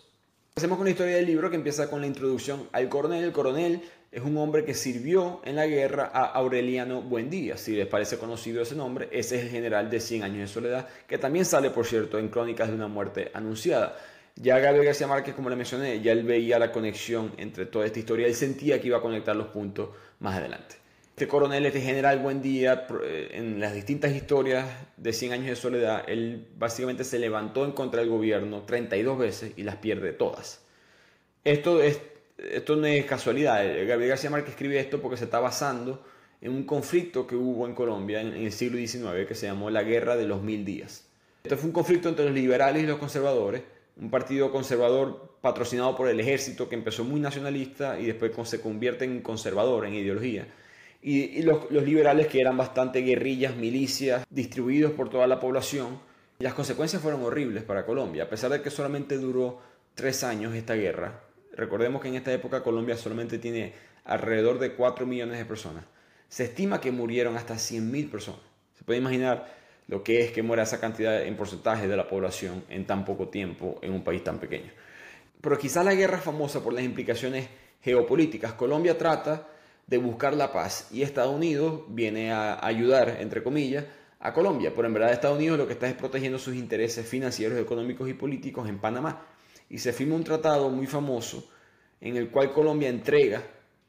Hacemos 0.54 0.76
con 0.76 0.84
la 0.84 0.90
historia 0.90 1.16
del 1.16 1.26
libro 1.26 1.48
que 1.48 1.56
empieza 1.56 1.88
con 1.88 2.00
la 2.02 2.06
introducción 2.06 2.68
al 2.72 2.88
coronel. 2.88 3.24
El 3.24 3.32
coronel 3.32 3.80
es 4.12 4.22
un 4.22 4.36
hombre 4.36 4.64
que 4.64 4.74
sirvió 4.74 5.40
en 5.44 5.56
la 5.56 5.66
guerra 5.66 6.10
a 6.12 6.26
Aureliano 6.26 7.00
Buendía, 7.00 7.56
si 7.56 7.76
les 7.76 7.86
parece 7.86 8.18
conocido 8.18 8.60
ese 8.60 8.74
nombre, 8.74 9.08
ese 9.12 9.36
es 9.36 9.44
el 9.44 9.50
general 9.50 9.88
de 9.88 10.00
100 10.00 10.24
años 10.24 10.38
de 10.40 10.46
soledad, 10.48 10.88
que 11.06 11.16
también 11.16 11.44
sale, 11.44 11.70
por 11.70 11.86
cierto, 11.86 12.18
en 12.18 12.28
Crónicas 12.28 12.68
de 12.68 12.74
una 12.74 12.88
muerte 12.88 13.30
anunciada. 13.32 13.96
Ya 14.36 14.58
Gabriel 14.58 14.86
García 14.86 15.06
Márquez, 15.06 15.34
como 15.34 15.50
le 15.50 15.56
mencioné, 15.56 16.00
ya 16.00 16.12
él 16.12 16.24
veía 16.24 16.58
la 16.58 16.72
conexión 16.72 17.32
entre 17.36 17.66
toda 17.66 17.86
esta 17.86 17.98
historia, 17.98 18.26
él 18.26 18.34
sentía 18.34 18.80
que 18.80 18.88
iba 18.88 18.98
a 18.98 19.02
conectar 19.02 19.36
los 19.36 19.48
puntos 19.48 19.90
más 20.18 20.36
adelante. 20.36 20.76
Este 21.20 21.28
coronel, 21.28 21.66
este 21.66 21.82
general 21.82 22.20
Buendía, 22.20 22.86
eh, 23.02 23.28
en 23.32 23.60
las 23.60 23.74
distintas 23.74 24.12
historias 24.12 24.66
de 24.96 25.12
100 25.12 25.32
años 25.32 25.46
de 25.48 25.56
soledad, 25.56 26.04
él 26.06 26.48
básicamente 26.56 27.04
se 27.04 27.18
levantó 27.18 27.66
en 27.66 27.72
contra 27.72 28.00
del 28.00 28.08
gobierno 28.08 28.62
32 28.62 29.18
veces 29.18 29.52
y 29.56 29.64
las 29.64 29.76
pierde 29.76 30.12
todas. 30.12 30.62
Esto, 31.44 31.82
es, 31.82 32.00
esto 32.38 32.76
no 32.76 32.86
es 32.86 33.04
casualidad, 33.04 33.66
eh, 33.66 33.84
Gabriel 33.84 34.10
García 34.10 34.30
Márquez 34.30 34.52
escribe 34.52 34.80
esto 34.80 35.02
porque 35.02 35.18
se 35.18 35.24
está 35.24 35.40
basando 35.40 36.02
en 36.40 36.52
un 36.52 36.64
conflicto 36.64 37.26
que 37.26 37.36
hubo 37.36 37.66
en 37.66 37.74
Colombia 37.74 38.20
en, 38.20 38.32
el 38.32 38.52
siglo 38.52 38.78
XIX 38.78 39.26
que 39.26 39.34
se 39.34 39.46
llamó 39.46 39.70
la 39.70 39.82
Guerra 39.82 40.16
de 40.16 40.26
los 40.26 40.42
Mil 40.42 40.64
Días. 40.64 41.06
Esto 41.42 41.56
fue 41.56 41.66
un 41.66 41.72
conflicto 41.72 42.08
entre 42.08 42.24
los 42.24 42.34
liberales 42.34 42.82
y 42.82 42.86
los 42.86 42.98
conservadores, 42.98 43.62
un 43.96 44.10
partido 44.10 44.50
conservador 44.50 45.36
patrocinado 45.40 45.96
por 45.96 46.08
el 46.08 46.20
ejército 46.20 46.68
que 46.68 46.74
empezó 46.74 47.04
muy 47.04 47.20
nacionalista 47.20 47.98
y 47.98 48.06
después 48.06 48.32
se 48.48 48.60
convierte 48.60 49.04
en 49.04 49.20
conservador 49.20 49.86
en 49.86 49.94
ideología 49.94 50.46
y, 51.02 51.42
los, 51.42 51.70
liberales 51.70 52.26
que 52.26 52.40
eran 52.40 52.56
bastante 52.56 53.00
guerrillas, 53.00 53.56
milicias, 53.56 54.24
distribuidos 54.28 54.92
por 54.92 55.08
toda 55.08 55.26
la 55.26 55.40
población. 55.40 55.98
las 56.38 56.54
consecuencias 56.54 57.02
fueron 57.02 57.22
horribles 57.22 57.62
para 57.62 57.84
Colombia, 57.84 58.24
a 58.24 58.28
pesar 58.28 58.50
de 58.50 58.62
que 58.62 58.70
solamente 58.70 59.18
duró 59.18 59.60
tres 59.94 60.24
años 60.24 60.54
esta 60.54 60.74
guerra. 60.74 61.20
Recordemos 61.52 62.00
que 62.00 62.08
en 62.08 62.14
esta 62.14 62.32
época 62.32 62.62
Colombia 62.62 62.96
solamente 62.96 63.38
tiene 63.38 63.74
alrededor 64.04 64.58
de 64.58 64.72
4 64.74 65.06
millones 65.06 65.38
de 65.38 65.44
personas. 65.44 65.84
Se 66.28 66.44
estima 66.44 66.80
que 66.80 66.92
murieron 66.92 67.36
hasta 67.36 67.54
100.000 67.54 68.10
personas. 68.10 68.40
Se 68.78 68.84
puede 68.84 69.00
imaginar 69.00 69.59
lo 69.90 70.04
que 70.04 70.20
es 70.20 70.30
que 70.30 70.44
muera 70.44 70.62
esa 70.62 70.78
cantidad 70.78 71.20
en 71.20 71.36
porcentaje 71.36 71.88
de 71.88 71.96
la 71.96 72.06
población 72.06 72.62
en 72.68 72.86
tan 72.86 73.04
poco 73.04 73.26
tiempo 73.26 73.80
en 73.82 73.92
un 73.92 74.04
país 74.04 74.22
tan 74.22 74.38
pequeño. 74.38 74.70
Pero 75.40 75.58
quizás 75.58 75.84
la 75.84 75.94
guerra 75.94 76.18
es 76.18 76.22
famosa 76.22 76.62
por 76.62 76.72
las 76.72 76.84
implicaciones 76.84 77.48
geopolíticas. 77.82 78.52
Colombia 78.52 78.96
trata 78.96 79.48
de 79.88 79.98
buscar 79.98 80.34
la 80.34 80.52
paz 80.52 80.88
y 80.92 81.02
Estados 81.02 81.34
Unidos 81.34 81.82
viene 81.88 82.30
a 82.30 82.64
ayudar, 82.64 83.16
entre 83.18 83.42
comillas, 83.42 83.84
a 84.20 84.32
Colombia, 84.32 84.72
pero 84.76 84.86
en 84.86 84.94
verdad 84.94 85.10
Estados 85.10 85.38
Unidos 85.38 85.58
lo 85.58 85.66
que 85.66 85.72
está 85.72 85.88
es 85.88 85.94
protegiendo 85.94 86.38
sus 86.38 86.54
intereses 86.54 87.04
financieros, 87.04 87.58
económicos 87.58 88.08
y 88.08 88.14
políticos 88.14 88.68
en 88.68 88.78
Panamá. 88.78 89.26
Y 89.68 89.78
se 89.78 89.92
firma 89.92 90.14
un 90.14 90.22
tratado 90.22 90.68
muy 90.68 90.86
famoso 90.86 91.50
en 92.00 92.16
el 92.16 92.30
cual 92.30 92.52
Colombia 92.52 92.88
entrega 92.88 93.42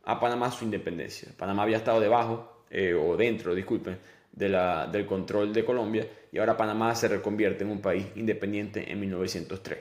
a 0.03 0.20
Panamá 0.20 0.50
su 0.50 0.65
independencia. 0.65 1.31
Panamá 1.38 1.62
había 1.62 1.77
estado 1.77 2.00
debajo, 2.00 2.63
eh, 2.72 2.96
o 2.96 3.15
dentro, 3.15 3.53
disculpen, 3.53 4.00
de 4.32 4.50
la, 4.50 4.88
del 4.88 5.06
control 5.06 5.54
de 5.54 5.66
Colombia 5.66 6.08
y 6.32 6.38
ahora 6.38 6.58
Panamá 6.58 6.96
se 6.96 7.08
reconvierte 7.08 7.64
en 7.64 7.72
un 7.72 7.82
país 7.82 8.06
independiente 8.16 8.92
en 8.92 9.00
1903. 9.00 9.80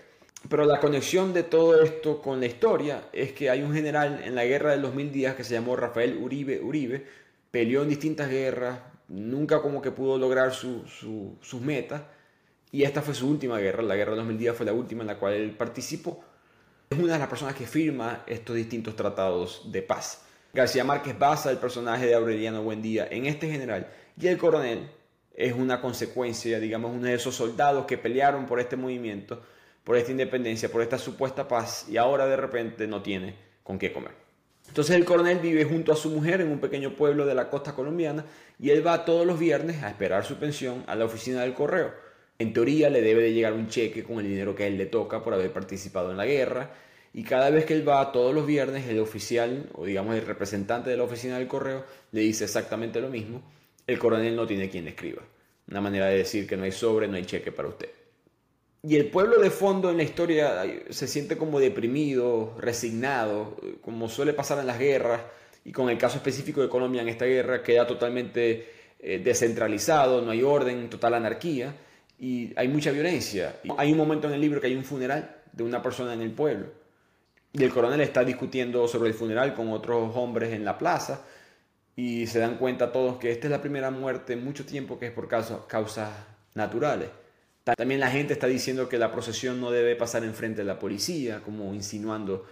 Pero 0.48 0.64
la 0.64 0.80
conexión 0.80 1.32
de 1.34 1.42
todo 1.42 1.82
esto 1.82 2.22
con 2.22 2.40
la 2.40 2.46
historia 2.46 3.02
es 3.12 3.32
que 3.32 3.50
hay 3.50 3.62
un 3.62 3.74
general 3.74 4.22
en 4.24 4.34
la 4.34 4.44
guerra 4.44 4.70
de 4.70 4.78
los 4.78 4.94
mil 4.94 5.12
días 5.12 5.34
que 5.34 5.44
se 5.44 5.54
llamó 5.54 5.76
Rafael 5.76 6.16
Uribe 6.16 6.60
Uribe, 6.60 7.04
peleó 7.50 7.82
en 7.82 7.90
distintas 7.90 8.30
guerras, 8.30 8.78
nunca 9.08 9.60
como 9.60 9.82
que 9.82 9.90
pudo 9.90 10.16
lograr 10.16 10.52
sus 10.54 11.60
metas, 11.60 12.02
y 12.72 12.84
esta 12.84 13.02
fue 13.02 13.14
su 13.14 13.28
última 13.28 13.58
guerra, 13.58 13.82
la 13.82 13.96
guerra 13.96 14.12
de 14.12 14.18
los 14.18 14.26
mil 14.26 14.38
días 14.38 14.56
fue 14.56 14.64
la 14.64 14.72
última 14.72 15.02
en 15.02 15.08
la 15.08 15.18
cual 15.18 15.34
él 15.34 15.50
participó. 15.50 16.24
Es 16.88 16.98
una 16.98 17.14
de 17.14 17.18
las 17.18 17.28
personas 17.28 17.54
que 17.54 17.66
firma 17.66 18.24
estos 18.26 18.56
distintos 18.56 18.96
tratados 18.96 19.70
de 19.70 19.82
paz. 19.82 20.24
García 20.52 20.84
Márquez 20.84 21.18
basa 21.18 21.50
el 21.50 21.58
personaje 21.58 22.06
de 22.06 22.14
Aureliano 22.14 22.62
Buendía 22.62 23.06
en 23.10 23.26
este 23.26 23.48
general, 23.50 23.88
y 24.20 24.26
el 24.26 24.36
coronel 24.36 24.88
es 25.34 25.52
una 25.52 25.80
consecuencia, 25.80 26.58
digamos, 26.58 26.90
uno 26.92 27.06
de 27.06 27.14
esos 27.14 27.34
soldados 27.34 27.86
que 27.86 27.98
pelearon 27.98 28.46
por 28.46 28.60
este 28.60 28.76
movimiento, 28.76 29.42
por 29.84 29.96
esta 29.96 30.10
independencia, 30.10 30.70
por 30.70 30.82
esta 30.82 30.98
supuesta 30.98 31.48
paz 31.48 31.86
y 31.88 31.96
ahora 31.96 32.26
de 32.26 32.36
repente 32.36 32.86
no 32.86 33.00
tiene 33.02 33.34
con 33.62 33.78
qué 33.78 33.92
comer. 33.92 34.12
Entonces 34.68 34.94
el 34.94 35.04
coronel 35.04 35.38
vive 35.38 35.64
junto 35.64 35.92
a 35.92 35.96
su 35.96 36.10
mujer 36.10 36.40
en 36.40 36.48
un 36.48 36.60
pequeño 36.60 36.94
pueblo 36.94 37.26
de 37.26 37.34
la 37.34 37.48
costa 37.48 37.74
colombiana 37.74 38.24
y 38.58 38.70
él 38.70 38.86
va 38.86 39.04
todos 39.04 39.26
los 39.26 39.38
viernes 39.38 39.82
a 39.82 39.88
esperar 39.88 40.24
su 40.24 40.36
pensión 40.36 40.84
a 40.86 40.94
la 40.94 41.06
oficina 41.06 41.40
del 41.40 41.54
correo. 41.54 41.92
En 42.38 42.52
teoría 42.52 42.90
le 42.90 43.00
debe 43.00 43.22
de 43.22 43.32
llegar 43.32 43.52
un 43.52 43.68
cheque 43.68 44.04
con 44.04 44.18
el 44.18 44.28
dinero 44.28 44.54
que 44.54 44.64
a 44.64 44.66
él 44.66 44.76
le 44.76 44.86
toca 44.86 45.24
por 45.24 45.34
haber 45.34 45.52
participado 45.52 46.10
en 46.10 46.16
la 46.18 46.26
guerra 46.26 46.70
y 47.12 47.24
cada 47.24 47.50
vez 47.50 47.64
que 47.64 47.74
él 47.74 47.88
va 47.88 48.12
todos 48.12 48.34
los 48.34 48.46
viernes 48.46 48.86
el 48.88 49.00
oficial 49.00 49.68
o 49.74 49.84
digamos 49.84 50.14
el 50.14 50.24
representante 50.24 50.90
de 50.90 50.96
la 50.96 51.02
oficina 51.02 51.38
del 51.38 51.48
correo 51.48 51.84
le 52.12 52.20
dice 52.20 52.44
exactamente 52.44 53.00
lo 53.00 53.08
mismo. 53.08 53.42
El 53.86 53.98
coronel 53.98 54.36
no 54.36 54.46
tiene 54.46 54.70
quien 54.70 54.84
le 54.84 54.90
escriba. 54.90 55.22
Una 55.68 55.80
manera 55.80 56.06
de 56.06 56.18
decir 56.18 56.46
que 56.46 56.56
no 56.56 56.64
hay 56.64 56.72
sobre, 56.72 57.08
no 57.08 57.16
hay 57.16 57.24
cheque 57.24 57.50
para 57.50 57.68
usted. 57.68 57.90
Y 58.82 58.96
el 58.96 59.08
pueblo 59.08 59.38
de 59.40 59.50
fondo 59.50 59.90
en 59.90 59.98
la 59.98 60.04
historia 60.04 60.62
se 60.88 61.06
siente 61.06 61.36
como 61.36 61.60
deprimido, 61.60 62.54
resignado, 62.58 63.56
como 63.82 64.08
suele 64.08 64.32
pasar 64.32 64.58
en 64.58 64.66
las 64.66 64.78
guerras, 64.78 65.20
y 65.64 65.72
con 65.72 65.90
el 65.90 65.98
caso 65.98 66.16
específico 66.16 66.62
de 66.62 66.68
Colombia 66.68 67.02
en 67.02 67.08
esta 67.08 67.26
guerra 67.26 67.62
queda 67.62 67.86
totalmente 67.86 68.70
eh, 68.98 69.20
descentralizado, 69.22 70.22
no 70.22 70.30
hay 70.30 70.42
orden, 70.42 70.88
total 70.88 71.14
anarquía, 71.14 71.74
y 72.18 72.52
hay 72.56 72.68
mucha 72.68 72.90
violencia. 72.90 73.60
Hay 73.76 73.92
un 73.92 73.98
momento 73.98 74.28
en 74.28 74.34
el 74.34 74.40
libro 74.40 74.60
que 74.60 74.68
hay 74.68 74.76
un 74.76 74.84
funeral 74.84 75.36
de 75.52 75.62
una 75.62 75.82
persona 75.82 76.14
en 76.14 76.22
el 76.22 76.30
pueblo, 76.30 76.68
y 77.52 77.64
el 77.64 77.72
coronel 77.72 78.00
está 78.00 78.24
discutiendo 78.24 78.86
sobre 78.86 79.08
el 79.08 79.14
funeral 79.14 79.54
con 79.54 79.72
otros 79.72 80.14
hombres 80.16 80.52
en 80.52 80.64
la 80.64 80.78
plaza, 80.78 81.24
y 81.96 82.26
se 82.26 82.38
dan 82.38 82.56
cuenta 82.56 82.92
todos 82.92 83.18
que 83.18 83.30
esta 83.30 83.46
es 83.46 83.50
la 83.50 83.60
primera 83.60 83.90
muerte 83.90 84.32
en 84.32 84.44
mucho 84.44 84.64
tiempo 84.64 84.98
que 84.98 85.06
es 85.06 85.12
por 85.12 85.28
causas 85.28 86.10
naturales. 86.54 87.10
También 87.76 88.00
la 88.00 88.10
gente 88.10 88.32
está 88.32 88.46
diciendo 88.46 88.88
que 88.88 88.98
la 88.98 89.12
procesión 89.12 89.60
no 89.60 89.70
debe 89.70 89.96
pasar 89.96 90.24
enfrente 90.24 90.62
de 90.62 90.64
la 90.64 90.78
policía, 90.78 91.40
como 91.44 91.74
insinuando 91.74 92.46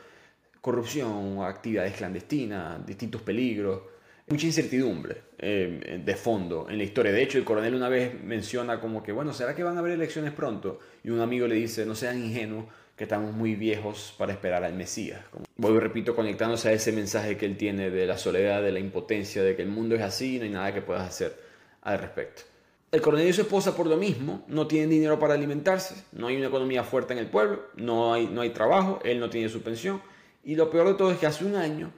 corrupción, 0.61 1.43
actividades 1.43 1.95
clandestinas, 1.95 2.85
distintos 2.87 3.23
peligros. 3.23 3.83
Mucha 4.29 4.47
incertidumbre 4.47 5.23
eh, 5.39 6.03
de 6.05 6.15
fondo 6.15 6.67
en 6.69 6.77
la 6.77 6.85
historia. 6.85 7.11
De 7.11 7.23
hecho, 7.23 7.39
el 7.39 7.45
coronel 7.45 7.75
una 7.75 7.89
vez 7.89 8.23
menciona 8.23 8.79
como 8.79 9.03
que, 9.03 9.13
bueno, 9.13 9.33
¿será 9.33 9.55
que 9.55 9.63
van 9.63 9.77
a 9.77 9.81
haber 9.81 9.93
elecciones 9.93 10.33
pronto? 10.33 10.81
Y 11.03 11.09
un 11.09 11.21
amigo 11.21 11.47
le 11.47 11.55
dice, 11.55 11.87
no 11.87 11.95
sean 11.95 12.23
ingenuos, 12.23 12.67
que 12.99 13.05
estamos 13.05 13.33
muy 13.33 13.55
viejos 13.55 14.13
para 14.19 14.33
esperar 14.33 14.65
al 14.65 14.75
Mesías. 14.75 15.21
Voy, 15.57 15.79
repito, 15.79 16.17
conectándose 16.17 16.69
a 16.69 16.73
ese 16.73 16.91
mensaje 16.91 17.37
que 17.37 17.47
él 17.47 17.57
tiene 17.57 17.91
de 17.91 18.07
la 18.07 18.19
soledad, 18.19 18.61
de 18.61 18.73
la 18.73 18.81
impotencia, 18.81 19.41
de 19.45 19.55
que 19.55 19.63
el 19.63 19.69
mundo 19.69 19.95
es 19.95 20.03
así 20.03 20.35
y 20.35 20.39
no 20.39 20.45
hay 20.45 20.51
nada 20.51 20.75
que 20.75 20.83
puedas 20.83 21.09
hacer 21.09 21.41
al 21.83 22.01
respecto. 22.01 22.43
El 22.91 23.01
coronel 23.01 23.29
y 23.29 23.33
su 23.33 23.43
esposa, 23.43 23.77
por 23.77 23.87
lo 23.87 23.97
mismo, 23.97 24.43
no 24.49 24.67
tienen 24.67 24.91
dinero 24.91 25.17
para 25.19 25.35
alimentarse, 25.35 25.95
no 26.11 26.27
hay 26.27 26.37
una 26.37 26.49
economía 26.49 26.83
fuerte 26.83 27.13
en 27.13 27.21
el 27.21 27.29
pueblo, 27.29 27.67
no 27.77 28.15
hay, 28.15 28.27
no 28.27 28.41
hay 28.41 28.51
trabajo, 28.51 28.99
él 29.05 29.21
no 29.21 29.31
tiene 29.31 29.49
su 29.49 29.63
pensión. 29.63 30.03
Y 30.43 30.57
lo 30.57 30.69
peor 30.69 30.89
de 30.89 30.95
todo 30.95 31.13
es 31.13 31.19
que 31.19 31.27
hace 31.27 31.45
un 31.45 31.55
año, 31.55 31.93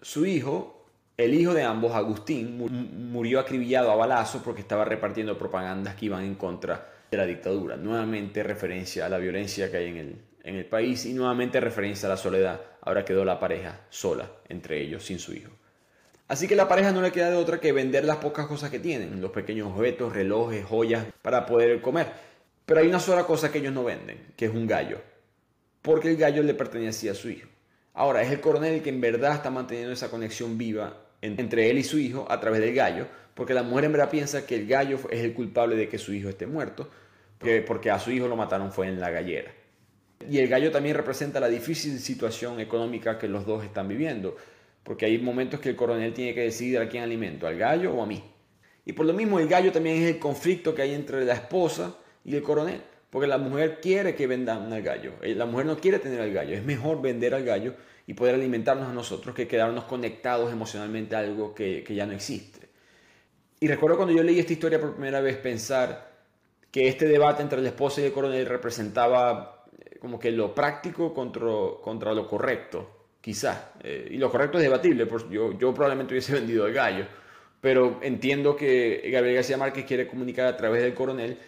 su 0.00 0.24
hijo, 0.24 0.86
el 1.18 1.34
hijo 1.34 1.52
de 1.52 1.64
ambos, 1.64 1.92
Agustín, 1.92 2.56
murió 3.12 3.40
acribillado 3.40 3.90
a 3.90 3.96
balazo 3.96 4.40
porque 4.42 4.62
estaba 4.62 4.86
repartiendo 4.86 5.36
propagandas 5.36 5.96
que 5.96 6.06
iban 6.06 6.24
en 6.24 6.36
contra 6.36 6.88
de 7.10 7.16
la 7.18 7.26
dictadura. 7.26 7.76
Nuevamente 7.76 8.42
referencia 8.42 9.04
a 9.04 9.10
la 9.10 9.18
violencia 9.18 9.70
que 9.70 9.76
hay 9.76 9.88
en 9.88 9.96
el, 9.96 10.29
en 10.44 10.56
el 10.56 10.66
país 10.66 11.06
y 11.06 11.12
nuevamente 11.12 11.60
referencia 11.60 12.06
a 12.06 12.10
la 12.10 12.16
soledad. 12.16 12.60
Ahora 12.82 13.04
quedó 13.04 13.24
la 13.24 13.38
pareja 13.38 13.80
sola 13.90 14.30
entre 14.48 14.80
ellos, 14.80 15.04
sin 15.04 15.18
su 15.18 15.32
hijo. 15.32 15.50
Así 16.28 16.46
que 16.46 16.54
la 16.54 16.68
pareja 16.68 16.92
no 16.92 17.02
le 17.02 17.10
queda 17.10 17.30
de 17.30 17.36
otra 17.36 17.58
que 17.58 17.72
vender 17.72 18.04
las 18.04 18.18
pocas 18.18 18.46
cosas 18.46 18.70
que 18.70 18.78
tienen, 18.78 19.20
los 19.20 19.32
pequeños 19.32 19.72
objetos, 19.72 20.12
relojes, 20.12 20.64
joyas, 20.64 21.06
para 21.22 21.44
poder 21.44 21.80
comer. 21.80 22.06
Pero 22.64 22.80
hay 22.80 22.86
una 22.86 23.00
sola 23.00 23.24
cosa 23.24 23.50
que 23.50 23.58
ellos 23.58 23.72
no 23.72 23.82
venden, 23.82 24.28
que 24.36 24.44
es 24.44 24.52
un 24.52 24.68
gallo, 24.68 25.00
porque 25.82 26.08
el 26.10 26.16
gallo 26.16 26.44
le 26.44 26.54
pertenecía 26.54 27.10
a 27.10 27.16
su 27.16 27.30
hijo. 27.30 27.48
Ahora, 27.94 28.22
es 28.22 28.30
el 28.30 28.40
coronel 28.40 28.74
el 28.74 28.82
que 28.82 28.90
en 28.90 29.00
verdad 29.00 29.34
está 29.34 29.50
manteniendo 29.50 29.92
esa 29.92 30.08
conexión 30.08 30.56
viva 30.56 30.96
entre 31.20 31.68
él 31.68 31.78
y 31.78 31.82
su 31.82 31.98
hijo 31.98 32.26
a 32.30 32.38
través 32.38 32.60
del 32.60 32.74
gallo, 32.74 33.06
porque 33.34 33.52
la 33.52 33.64
mujer 33.64 33.86
en 33.86 33.92
verdad 33.92 34.10
piensa 34.10 34.46
que 34.46 34.54
el 34.54 34.68
gallo 34.68 35.00
es 35.10 35.24
el 35.24 35.34
culpable 35.34 35.74
de 35.74 35.88
que 35.88 35.98
su 35.98 36.12
hijo 36.12 36.28
esté 36.28 36.46
muerto, 36.46 36.88
porque 37.66 37.90
a 37.90 37.98
su 37.98 38.12
hijo 38.12 38.28
lo 38.28 38.36
mataron 38.36 38.70
fue 38.70 38.86
en 38.86 39.00
la 39.00 39.10
gallera. 39.10 39.50
Y 40.28 40.38
el 40.38 40.48
gallo 40.48 40.70
también 40.70 40.96
representa 40.96 41.40
la 41.40 41.48
difícil 41.48 41.98
situación 41.98 42.60
económica 42.60 43.18
que 43.18 43.28
los 43.28 43.46
dos 43.46 43.64
están 43.64 43.88
viviendo 43.88 44.36
porque 44.82 45.06
hay 45.06 45.18
momentos 45.18 45.60
que 45.60 45.70
el 45.70 45.76
coronel 45.76 46.12
tiene 46.12 46.34
que 46.34 46.42
decidir 46.42 46.78
a 46.78 46.88
quién 46.88 47.02
alimento, 47.02 47.46
al 47.46 47.56
gallo 47.56 47.94
o 47.94 48.02
a 48.02 48.06
mí. 48.06 48.22
Y 48.84 48.92
por 48.92 49.06
lo 49.06 49.12
mismo 49.12 49.38
el 49.38 49.46
gallo 49.46 49.72
también 49.72 50.02
es 50.02 50.14
el 50.14 50.18
conflicto 50.18 50.74
que 50.74 50.82
hay 50.82 50.94
entre 50.94 51.24
la 51.24 51.34
esposa 51.34 51.96
y 52.24 52.34
el 52.34 52.42
coronel, 52.42 52.82
Porque 53.10 53.26
la 53.26 53.38
mujer 53.38 53.80
quiere 53.80 54.14
que 54.14 54.26
vendan 54.26 54.72
al 54.72 54.82
gallo. 54.82 55.14
Eh, 55.22 55.34
la 55.34 55.44
mujer 55.44 55.66
no 55.66 55.78
quiere 55.78 55.98
tener 55.98 56.20
al 56.20 56.32
gallo. 56.32 56.54
Es 56.54 56.64
mejor 56.64 57.02
vender 57.02 57.34
al 57.34 57.44
gallo 57.44 57.74
y 58.06 58.14
poder 58.14 58.36
alimentarnos 58.36 58.88
a 58.88 58.92
nosotros 58.92 59.34
que 59.34 59.48
quedarnos 59.48 59.84
conectados 59.84 60.52
emocionalmente 60.52 61.16
a 61.16 61.20
algo 61.20 61.54
que, 61.54 61.82
que 61.82 61.94
ya 61.94 62.06
no 62.06 62.12
existe. 62.12 62.68
Y 63.58 63.66
recuerdo 63.66 63.96
cuando 63.96 64.14
yo 64.14 64.22
leí 64.22 64.38
esta 64.38 64.52
historia 64.52 64.80
por 64.80 64.94
primera 64.94 65.20
vez 65.20 65.36
pensar 65.36 66.10
que 66.70 66.88
este 66.88 67.06
debate 67.06 67.42
entre 67.42 67.60
la 67.60 67.68
esposa 67.68 68.00
y 68.00 68.04
el 68.04 68.12
coronel 68.12 68.46
representaba 68.46 69.59
como 70.00 70.18
que 70.18 70.32
lo 70.32 70.54
práctico 70.54 71.12
contra, 71.14 71.46
contra 71.82 72.12
lo 72.14 72.26
correcto, 72.26 73.08
quizás. 73.20 73.72
Eh, 73.82 74.08
y 74.12 74.16
lo 74.16 74.30
correcto 74.30 74.58
es 74.58 74.64
debatible, 74.64 75.06
pues 75.06 75.28
yo, 75.30 75.56
yo 75.58 75.72
probablemente 75.74 76.14
hubiese 76.14 76.32
vendido 76.40 76.66
el 76.66 76.72
gallo, 76.72 77.04
pero 77.60 78.00
entiendo 78.02 78.56
que 78.56 79.08
Gabriel 79.12 79.36
García 79.36 79.58
Márquez 79.58 79.84
quiere 79.84 80.08
comunicar 80.08 80.46
a 80.46 80.56
través 80.56 80.82
del 80.82 80.94
coronel 80.94 81.38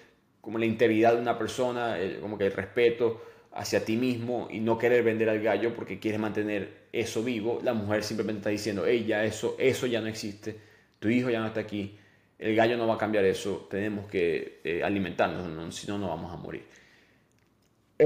como 0.40 0.58
la 0.58 0.66
integridad 0.66 1.14
de 1.14 1.20
una 1.20 1.38
persona, 1.38 1.96
como 2.20 2.36
que 2.36 2.46
el 2.46 2.52
respeto 2.52 3.22
hacia 3.54 3.84
ti 3.84 3.96
mismo 3.96 4.48
y 4.50 4.60
no 4.60 4.76
querer 4.78 5.02
vender 5.02 5.28
al 5.28 5.40
gallo 5.40 5.74
porque 5.74 5.98
quieres 5.98 6.20
mantener 6.20 6.82
eso 6.92 7.22
vivo. 7.22 7.60
La 7.62 7.74
mujer 7.74 8.02
simplemente 8.02 8.40
está 8.40 8.50
diciendo, 8.50 8.88
ya 8.88 9.24
eso, 9.24 9.56
eso 9.58 9.86
ya 9.86 10.00
no 10.00 10.08
existe, 10.08 10.56
tu 10.98 11.08
hijo 11.08 11.30
ya 11.30 11.40
no 11.40 11.46
está 11.46 11.60
aquí, 11.60 11.96
el 12.38 12.56
gallo 12.56 12.76
no 12.76 12.86
va 12.86 12.94
a 12.94 12.98
cambiar 12.98 13.24
eso, 13.24 13.68
tenemos 13.70 14.06
que 14.06 14.60
eh, 14.64 14.82
alimentarnos, 14.82 15.74
si 15.74 15.86
no, 15.86 15.96
no 15.96 16.08
vamos 16.08 16.32
a 16.32 16.36
morir. 16.36 16.64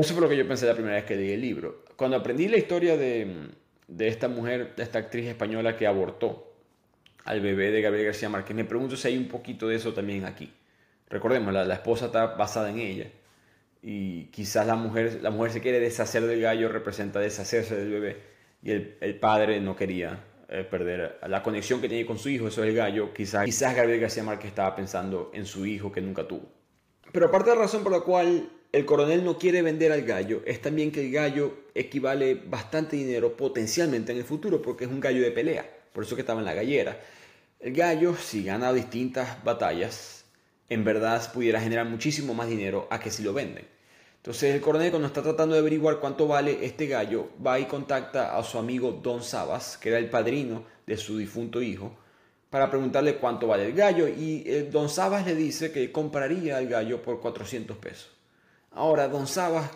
Eso 0.01 0.13
fue 0.13 0.23
lo 0.23 0.29
que 0.29 0.37
yo 0.37 0.47
pensé 0.47 0.67
la 0.67 0.75
primera 0.75 0.97
vez 0.97 1.05
que 1.05 1.17
leí 1.17 1.33
el 1.33 1.41
libro. 1.41 1.85
Cuando 1.97 2.17
aprendí 2.17 2.49
la 2.49 2.59
historia 2.59 2.97
de, 2.97 3.49
de 3.89 4.09
esta 4.09 4.29
mujer, 4.29 4.75
de 4.77 4.83
esta 4.83 4.99
actriz 4.99 5.27
española 5.27 5.77
que 5.77 5.87
abortó 5.87 6.53
al 7.25 7.41
bebé 7.41 7.71
de 7.71 7.81
Gabriel 7.81 8.07
García 8.07 8.29
Márquez, 8.29 8.55
me 8.55 8.65
pregunto 8.65 8.97
si 8.97 9.09
hay 9.09 9.17
un 9.17 9.29
poquito 9.29 9.69
de 9.69 9.77
eso 9.77 9.95
también 9.95 10.27
aquí. 10.27 10.53
Recordemos, 11.09 11.53
la, 11.53 11.65
la 11.65 11.75
esposa 11.75 12.07
está 12.07 12.27
basada 12.27 12.69
en 12.69 12.79
ella 12.79 13.11
y 13.81 14.25
quizás 14.27 14.67
la 14.67 14.75
mujer, 14.75 15.21
la 15.23 15.31
mujer 15.31 15.53
se 15.53 15.61
quiere 15.61 15.81
deshacer 15.81 16.27
del 16.27 16.41
gallo, 16.43 16.69
representa 16.69 17.19
deshacerse 17.19 17.77
del 17.77 17.91
bebé 17.91 18.17
y 18.63 18.73
el, 18.73 18.99
el 19.01 19.19
padre 19.19 19.61
no 19.61 19.77
quería 19.77 20.25
eh, 20.49 20.67
perder 20.69 21.21
la 21.27 21.43
conexión 21.43 21.81
que 21.81 21.89
tiene 21.89 22.05
con 22.05 22.19
su 22.19 22.29
hijo, 22.29 22.49
eso 22.49 22.63
es 22.65 22.71
el 22.71 22.77
gallo, 22.77 23.15
quizás, 23.15 23.45
quizás 23.45 23.75
Gabriel 23.75 24.01
García 24.01 24.25
Márquez 24.25 24.49
estaba 24.49 24.75
pensando 24.77 25.31
en 25.33 25.47
su 25.47 25.65
hijo 25.65 25.91
que 25.91 26.01
nunca 26.01 26.27
tuvo. 26.29 26.53
Pero 27.13 27.27
aparte 27.27 27.51
de 27.51 27.57
la 27.57 27.63
razón 27.63 27.83
por 27.83 27.93
la 27.93 28.01
cual 28.01 28.49
el 28.77 28.85
coronel 28.85 29.25
no 29.25 29.39
quiere 29.39 29.63
vender 29.63 29.91
al 29.91 30.03
gallo, 30.03 30.43
es 30.45 30.61
también 30.61 30.93
que 30.93 31.01
el 31.01 31.11
gallo 31.11 31.61
equivale 31.75 32.35
bastante 32.35 32.95
dinero 32.95 33.35
potencialmente 33.35 34.13
en 34.13 34.19
el 34.19 34.25
futuro, 34.25 34.61
porque 34.61 34.85
es 34.85 34.91
un 34.91 35.01
gallo 35.01 35.23
de 35.23 35.31
pelea, 35.31 35.67
por 35.95 36.05
eso 36.05 36.15
que 36.15 36.21
estaba 36.21 36.41
en 36.41 36.45
la 36.45 36.53
gallera. 36.53 37.01
El 37.59 37.73
gallo, 37.73 38.15
si 38.17 38.45
gana 38.45 38.75
distintas 38.75 39.43
batallas, 39.43 40.27
en 40.69 40.85
verdad 40.85 41.33
pudiera 41.33 41.59
generar 41.59 41.87
muchísimo 41.87 42.35
más 42.35 42.49
dinero 42.51 42.87
a 42.91 43.01
que 43.01 43.11
si 43.11 43.23
lo 43.23 43.33
venden. 43.33 43.65
Entonces 44.19 44.55
el 44.55 44.61
coronel 44.61 44.91
cuando 44.91 45.09
está 45.09 45.23
tratando 45.23 45.55
de 45.55 45.63
averiguar 45.63 45.99
cuánto 45.99 46.29
vale 46.29 46.59
este 46.67 46.87
gallo, 46.87 47.31
va 47.45 47.59
y 47.59 47.65
contacta 47.65 48.37
a 48.37 48.45
su 48.45 48.59
amigo 48.59 48.93
Don 48.93 49.23
Sabas, 49.23 49.79
que 49.79 49.89
era 49.89 49.97
el 49.97 50.11
padrino 50.11 50.65
de 50.87 50.99
su 50.99 51.17
difunto 51.17 51.63
hijo, 51.63 51.97
para 52.51 52.69
preguntarle 52.69 53.17
cuánto 53.17 53.47
vale 53.47 53.65
el 53.65 53.73
gallo 53.73 54.07
y 54.07 54.43
eh, 54.45 54.69
Don 54.71 54.91
Sabas 54.91 55.25
le 55.25 55.35
dice 55.35 55.73
que 55.73 55.91
compraría 55.91 56.59
el 56.59 56.69
gallo 56.69 57.01
por 57.01 57.23
400 57.23 57.79
pesos. 57.79 58.16
Ahora, 58.77 59.09
Don 59.09 59.27
Sabas, 59.27 59.71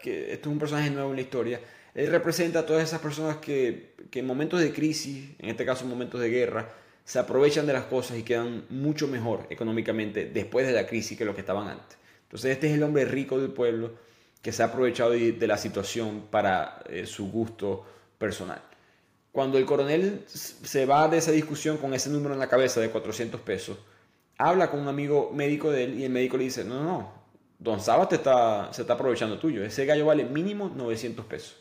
que 0.00 0.32
esto 0.32 0.48
es 0.48 0.52
un 0.52 0.58
personaje 0.58 0.90
nuevo 0.90 1.10
en 1.10 1.16
la 1.16 1.22
historia, 1.22 1.60
él 1.94 2.10
representa 2.10 2.60
a 2.60 2.66
todas 2.66 2.82
esas 2.82 3.00
personas 3.00 3.36
que, 3.36 3.94
que 4.10 4.20
en 4.20 4.26
momentos 4.26 4.60
de 4.60 4.72
crisis, 4.72 5.28
en 5.38 5.50
este 5.50 5.66
caso 5.66 5.84
en 5.84 5.90
momentos 5.90 6.20
de 6.22 6.30
guerra, 6.30 6.74
se 7.04 7.18
aprovechan 7.18 7.66
de 7.66 7.74
las 7.74 7.84
cosas 7.84 8.16
y 8.16 8.22
quedan 8.22 8.64
mucho 8.70 9.08
mejor 9.08 9.46
económicamente 9.50 10.24
después 10.24 10.66
de 10.66 10.72
la 10.72 10.86
crisis 10.86 11.18
que 11.18 11.26
lo 11.26 11.34
que 11.34 11.42
estaban 11.42 11.68
antes. 11.68 11.98
Entonces 12.22 12.52
este 12.52 12.68
es 12.68 12.74
el 12.74 12.82
hombre 12.82 13.04
rico 13.04 13.38
del 13.38 13.50
pueblo 13.50 13.92
que 14.40 14.52
se 14.52 14.62
ha 14.62 14.66
aprovechado 14.66 15.10
de, 15.10 15.46
la 15.46 15.58
situación 15.58 16.28
para 16.30 16.82
eh, 16.88 17.04
su 17.04 17.30
gusto 17.30 17.84
personal. 18.16 18.62
Cuando 19.32 19.58
el 19.58 19.66
coronel 19.66 20.24
se 20.26 20.86
va 20.86 21.08
de 21.08 21.18
esa 21.18 21.30
discusión 21.30 21.76
con 21.76 21.92
ese 21.92 22.08
número 22.08 22.32
en 22.32 22.40
la 22.40 22.48
cabeza 22.48 22.80
de 22.80 22.88
400 22.88 23.38
pesos, 23.42 23.76
habla 24.38 24.70
con 24.70 24.80
un 24.80 24.88
amigo 24.88 25.30
médico 25.34 25.70
de 25.70 25.84
él 25.84 26.00
y 26.00 26.04
el 26.04 26.10
médico 26.10 26.38
le 26.38 26.44
dice, 26.44 26.64
no, 26.64 26.82
no, 26.82 27.15
Don 27.58 27.80
Sabas 27.80 28.08
te 28.08 28.16
está, 28.16 28.72
se 28.72 28.82
está 28.82 28.94
aprovechando 28.94 29.38
tuyo, 29.38 29.64
ese 29.64 29.86
gallo 29.86 30.06
vale 30.06 30.24
mínimo 30.24 30.70
900 30.74 31.24
pesos. 31.24 31.56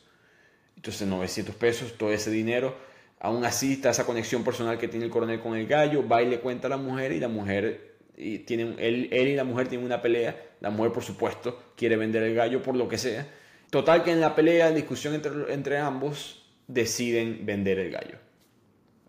Entonces 0.75 1.07
900 1.07 1.55
pesos, 1.55 1.93
todo 1.97 2.11
ese 2.11 2.29
dinero, 2.31 2.75
aún 3.19 3.45
así 3.45 3.73
está 3.73 3.91
esa 3.91 4.05
conexión 4.05 4.43
personal 4.43 4.77
que 4.77 4.87
tiene 4.87 5.05
el 5.05 5.11
coronel 5.11 5.39
con 5.39 5.55
el 5.55 5.67
gallo, 5.67 6.07
va 6.07 6.21
y 6.21 6.29
le 6.29 6.39
cuenta 6.39 6.67
a 6.67 6.69
la 6.69 6.77
mujer 6.77 7.11
y 7.11 7.19
la 7.19 7.27
mujer 7.27 7.95
y 8.17 8.39
tienen, 8.39 8.75
él, 8.79 9.09
él 9.11 9.27
y 9.29 9.35
la 9.35 9.43
mujer 9.43 9.67
tienen 9.67 9.85
una 9.85 10.01
pelea. 10.01 10.35
La 10.61 10.69
mujer, 10.69 10.91
por 10.91 11.03
supuesto, 11.03 11.73
quiere 11.75 11.97
vender 11.97 12.23
el 12.23 12.35
gallo 12.35 12.61
por 12.61 12.75
lo 12.75 12.87
que 12.87 12.97
sea. 12.97 13.27
Total 13.69 14.03
que 14.03 14.11
en 14.11 14.21
la 14.21 14.35
pelea, 14.35 14.69
en 14.69 14.75
discusión 14.75 15.13
entre, 15.13 15.53
entre 15.53 15.77
ambos, 15.77 16.45
deciden 16.67 17.45
vender 17.45 17.79
el 17.79 17.91
gallo. 17.91 18.17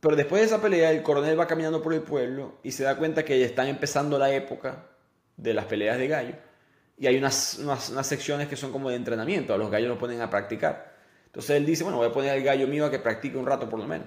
Pero 0.00 0.16
después 0.16 0.40
de 0.40 0.46
esa 0.46 0.60
pelea, 0.60 0.90
el 0.90 1.02
coronel 1.02 1.38
va 1.38 1.46
caminando 1.46 1.82
por 1.82 1.94
el 1.94 2.02
pueblo 2.02 2.58
y 2.62 2.72
se 2.72 2.84
da 2.84 2.96
cuenta 2.96 3.24
que 3.24 3.38
ya 3.38 3.46
están 3.46 3.68
empezando 3.68 4.18
la 4.18 4.32
época 4.34 4.86
de 5.36 5.54
las 5.54 5.66
peleas 5.66 5.98
de 5.98 6.08
gallo. 6.08 6.34
Y 6.98 7.06
hay 7.06 7.16
unas, 7.18 7.58
unas, 7.58 7.90
unas 7.90 8.06
secciones 8.06 8.48
que 8.48 8.56
son 8.56 8.72
como 8.72 8.90
de 8.90 8.96
entrenamiento, 8.96 9.52
a 9.52 9.58
los 9.58 9.70
gallos 9.70 9.88
los 9.88 9.98
ponen 9.98 10.20
a 10.20 10.30
practicar. 10.30 10.94
Entonces 11.26 11.56
él 11.56 11.66
dice, 11.66 11.84
bueno, 11.84 11.98
voy 11.98 12.08
a 12.08 12.12
poner 12.12 12.30
al 12.30 12.42
gallo 12.42 12.66
mío 12.66 12.86
a 12.86 12.90
que 12.90 12.98
practique 12.98 13.36
un 13.36 13.46
rato 13.46 13.68
por 13.68 13.78
lo 13.78 13.86
menos. 13.86 14.06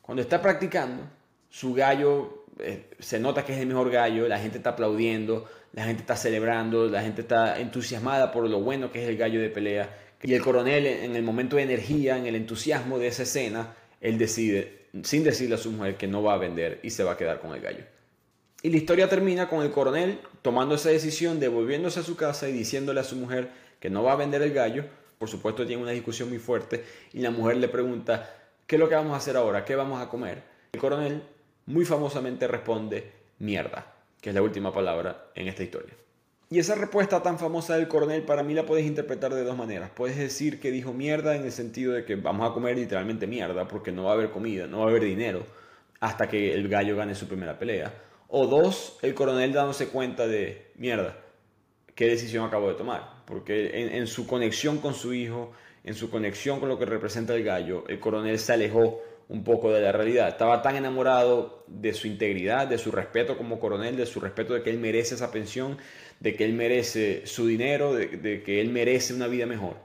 Cuando 0.00 0.22
está 0.22 0.40
practicando, 0.40 1.02
su 1.48 1.74
gallo 1.74 2.44
eh, 2.60 2.90
se 2.98 3.18
nota 3.18 3.44
que 3.44 3.54
es 3.54 3.58
el 3.58 3.66
mejor 3.66 3.90
gallo, 3.90 4.28
la 4.28 4.38
gente 4.38 4.58
está 4.58 4.70
aplaudiendo, 4.70 5.48
la 5.72 5.84
gente 5.84 6.02
está 6.02 6.16
celebrando, 6.16 6.86
la 6.86 7.02
gente 7.02 7.22
está 7.22 7.60
entusiasmada 7.60 8.30
por 8.30 8.48
lo 8.48 8.60
bueno 8.60 8.92
que 8.92 9.02
es 9.02 9.08
el 9.08 9.16
gallo 9.16 9.40
de 9.40 9.50
pelea. 9.50 9.96
Y 10.22 10.34
el 10.34 10.42
coronel, 10.42 10.86
en 10.86 11.16
el 11.16 11.22
momento 11.22 11.56
de 11.56 11.62
energía, 11.62 12.16
en 12.18 12.26
el 12.26 12.36
entusiasmo 12.36 12.98
de 12.98 13.08
esa 13.08 13.22
escena, 13.22 13.74
él 14.00 14.18
decide, 14.18 14.86
sin 15.02 15.24
decirle 15.24 15.54
a 15.54 15.58
su 15.58 15.70
mujer, 15.72 15.96
que 15.96 16.06
no 16.06 16.22
va 16.22 16.34
a 16.34 16.38
vender 16.38 16.80
y 16.82 16.90
se 16.90 17.02
va 17.02 17.12
a 17.12 17.16
quedar 17.16 17.40
con 17.40 17.54
el 17.54 17.60
gallo. 17.60 17.84
Y 18.62 18.68
la 18.68 18.76
historia 18.76 19.08
termina 19.08 19.48
con 19.48 19.62
el 19.62 19.70
coronel 19.70 20.20
tomando 20.42 20.74
esa 20.74 20.90
decisión, 20.90 21.40
devolviéndose 21.40 22.00
a 22.00 22.02
su 22.02 22.16
casa 22.16 22.48
y 22.48 22.52
diciéndole 22.52 23.00
a 23.00 23.04
su 23.04 23.16
mujer 23.16 23.48
que 23.80 23.88
no 23.88 24.02
va 24.02 24.12
a 24.12 24.16
vender 24.16 24.42
el 24.42 24.52
gallo. 24.52 24.84
Por 25.18 25.28
supuesto, 25.28 25.66
tiene 25.66 25.82
una 25.82 25.92
discusión 25.92 26.28
muy 26.28 26.38
fuerte 26.38 26.84
y 27.12 27.20
la 27.20 27.30
mujer 27.30 27.56
le 27.56 27.68
pregunta, 27.68 28.30
¿qué 28.66 28.76
es 28.76 28.80
lo 28.80 28.88
que 28.88 28.94
vamos 28.94 29.14
a 29.14 29.16
hacer 29.16 29.36
ahora? 29.36 29.64
¿Qué 29.64 29.74
vamos 29.76 30.00
a 30.00 30.08
comer? 30.08 30.42
El 30.72 30.80
coronel 30.80 31.22
muy 31.66 31.84
famosamente 31.84 32.46
responde 32.46 33.12
mierda, 33.38 33.94
que 34.20 34.30
es 34.30 34.34
la 34.34 34.42
última 34.42 34.72
palabra 34.72 35.30
en 35.34 35.48
esta 35.48 35.62
historia. 35.62 35.94
Y 36.50 36.58
esa 36.58 36.74
respuesta 36.74 37.22
tan 37.22 37.38
famosa 37.38 37.76
del 37.76 37.88
coronel 37.88 38.22
para 38.22 38.42
mí 38.42 38.54
la 38.54 38.66
puedes 38.66 38.84
interpretar 38.84 39.32
de 39.32 39.44
dos 39.44 39.56
maneras. 39.56 39.90
Puedes 39.94 40.16
decir 40.16 40.60
que 40.60 40.70
dijo 40.70 40.92
mierda 40.92 41.36
en 41.36 41.44
el 41.44 41.52
sentido 41.52 41.92
de 41.92 42.04
que 42.04 42.16
vamos 42.16 42.50
a 42.50 42.52
comer 42.52 42.76
literalmente 42.76 43.26
mierda 43.26 43.68
porque 43.68 43.92
no 43.92 44.04
va 44.04 44.10
a 44.10 44.14
haber 44.14 44.30
comida, 44.30 44.66
no 44.66 44.80
va 44.80 44.86
a 44.86 44.88
haber 44.88 45.04
dinero 45.04 45.46
hasta 46.00 46.28
que 46.28 46.52
el 46.52 46.68
gallo 46.68 46.96
gane 46.96 47.14
su 47.14 47.28
primera 47.28 47.58
pelea. 47.58 47.92
O 48.30 48.46
dos, 48.46 48.96
el 49.02 49.12
coronel 49.14 49.52
dándose 49.52 49.88
cuenta 49.88 50.28
de 50.28 50.70
mierda, 50.76 51.16
qué 51.96 52.06
decisión 52.06 52.46
acabo 52.46 52.68
de 52.68 52.74
tomar. 52.74 53.24
Porque 53.26 53.70
en, 53.96 54.06
su 54.06 54.26
conexión 54.26 54.78
con 54.78 54.94
su 54.94 55.12
hijo, 55.12 55.52
en 55.84 55.94
su 55.94 56.10
conexión 56.10 56.60
con 56.60 56.68
lo 56.68 56.78
que 56.78 56.84
representa 56.84 57.34
el 57.34 57.42
gallo, 57.42 57.84
el 57.88 57.98
coronel 57.98 58.38
se 58.38 58.52
alejó 58.52 59.00
un 59.28 59.42
poco 59.44 59.72
de 59.72 59.80
la 59.80 59.92
realidad. 59.92 60.28
Estaba 60.28 60.62
tan 60.62 60.76
enamorado 60.76 61.64
de 61.66 61.92
su 61.92 62.06
integridad, 62.06 62.68
de 62.68 62.78
su 62.78 62.90
respeto 62.90 63.36
como 63.36 63.58
coronel, 63.58 63.96
de 63.96 64.06
su 64.06 64.20
respeto 64.20 64.54
de 64.54 64.62
que 64.62 64.70
él 64.70 64.78
merece 64.78 65.16
esa 65.16 65.30
pensión, 65.30 65.78
de 66.20 66.34
que 66.34 66.44
él 66.44 66.52
merece 66.52 67.26
su 67.26 67.46
dinero, 67.46 67.94
de, 67.94 68.42
que 68.44 68.60
él 68.60 68.70
merece 68.70 69.12
una 69.12 69.26
vida 69.26 69.46
mejor, 69.46 69.76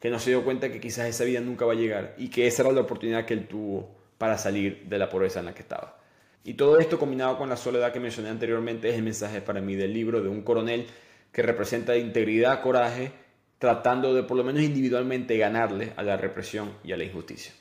que 0.00 0.10
no 0.10 0.18
se 0.18 0.30
dio 0.30 0.44
cuenta 0.44 0.70
que 0.70 0.80
quizás 0.80 1.08
esa 1.08 1.24
vida 1.24 1.40
nunca 1.40 1.64
va 1.64 1.72
a 1.72 1.76
llegar 1.76 2.14
y 2.18 2.28
que 2.28 2.46
esa 2.46 2.62
era 2.62 2.72
la 2.72 2.80
oportunidad 2.82 3.24
que 3.24 3.34
él 3.34 3.46
tuvo 3.46 3.88
para 4.18 4.38
salir 4.38 4.84
de 4.88 4.98
la 4.98 5.08
pobreza 5.08 5.40
en 5.40 5.46
la 5.46 5.54
que 5.54 5.62
estaba. 5.62 6.01
Y 6.44 6.54
todo 6.54 6.78
esto 6.78 6.98
combinado 6.98 7.38
con 7.38 7.48
la 7.48 7.56
soledad 7.56 7.92
que 7.92 8.00
mencioné 8.00 8.28
anteriormente 8.28 8.88
es 8.88 8.96
el 8.96 9.02
mensaje 9.02 9.40
para 9.40 9.60
mí 9.60 9.76
del 9.76 9.92
libro 9.92 10.22
de 10.22 10.28
un 10.28 10.42
coronel 10.42 10.86
que 11.30 11.42
representa 11.42 11.96
integridad, 11.96 12.62
coraje, 12.62 13.12
tratando 13.58 14.12
de 14.12 14.24
por 14.24 14.36
lo 14.36 14.42
menos 14.42 14.62
individualmente 14.62 15.38
ganarle 15.38 15.92
a 15.96 16.02
la 16.02 16.16
represión 16.16 16.72
y 16.82 16.92
a 16.92 16.96
la 16.96 17.04
injusticia. 17.04 17.52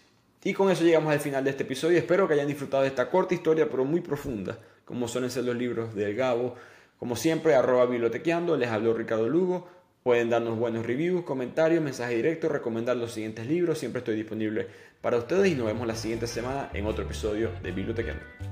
Y 0.43 0.53
con 0.53 0.71
eso 0.71 0.83
llegamos 0.83 1.13
al 1.13 1.19
final 1.19 1.43
de 1.43 1.51
este 1.51 1.63
episodio. 1.63 1.99
Espero 1.99 2.27
que 2.27 2.33
hayan 2.33 2.47
disfrutado 2.47 2.81
de 2.81 2.89
esta 2.89 3.11
corta 3.11 3.35
historia, 3.35 3.69
pero 3.69 3.85
muy 3.85 4.01
profunda, 4.01 4.57
como 4.83 5.07
suelen 5.07 5.29
ser 5.29 5.43
los 5.43 5.55
libros 5.55 5.93
del 5.93 6.15
Gabo. 6.15 6.55
Como 6.97 7.15
siempre, 7.15 7.53
arroba 7.53 7.85
bibliotequeando, 7.85 8.57
les 8.57 8.69
habló 8.69 8.95
Ricardo 8.95 9.29
Lugo. 9.29 9.67
Pueden 10.01 10.31
darnos 10.31 10.57
buenos 10.57 10.83
reviews, 10.83 11.23
comentarios, 11.23 11.83
mensajes 11.83 12.15
directos, 12.15 12.51
recomendar 12.51 12.97
los 12.97 13.11
siguientes 13.11 13.45
libros. 13.45 13.77
Siempre 13.77 13.99
estoy 13.99 14.15
disponible 14.15 14.65
para 15.01 15.17
ustedes 15.17 15.51
y 15.51 15.55
nos 15.55 15.67
vemos 15.67 15.85
la 15.85 15.95
siguiente 15.95 16.25
semana 16.25 16.71
en 16.73 16.87
otro 16.87 17.03
episodio 17.03 17.51
de 17.61 17.71
Bibliotequeando. 17.71 18.50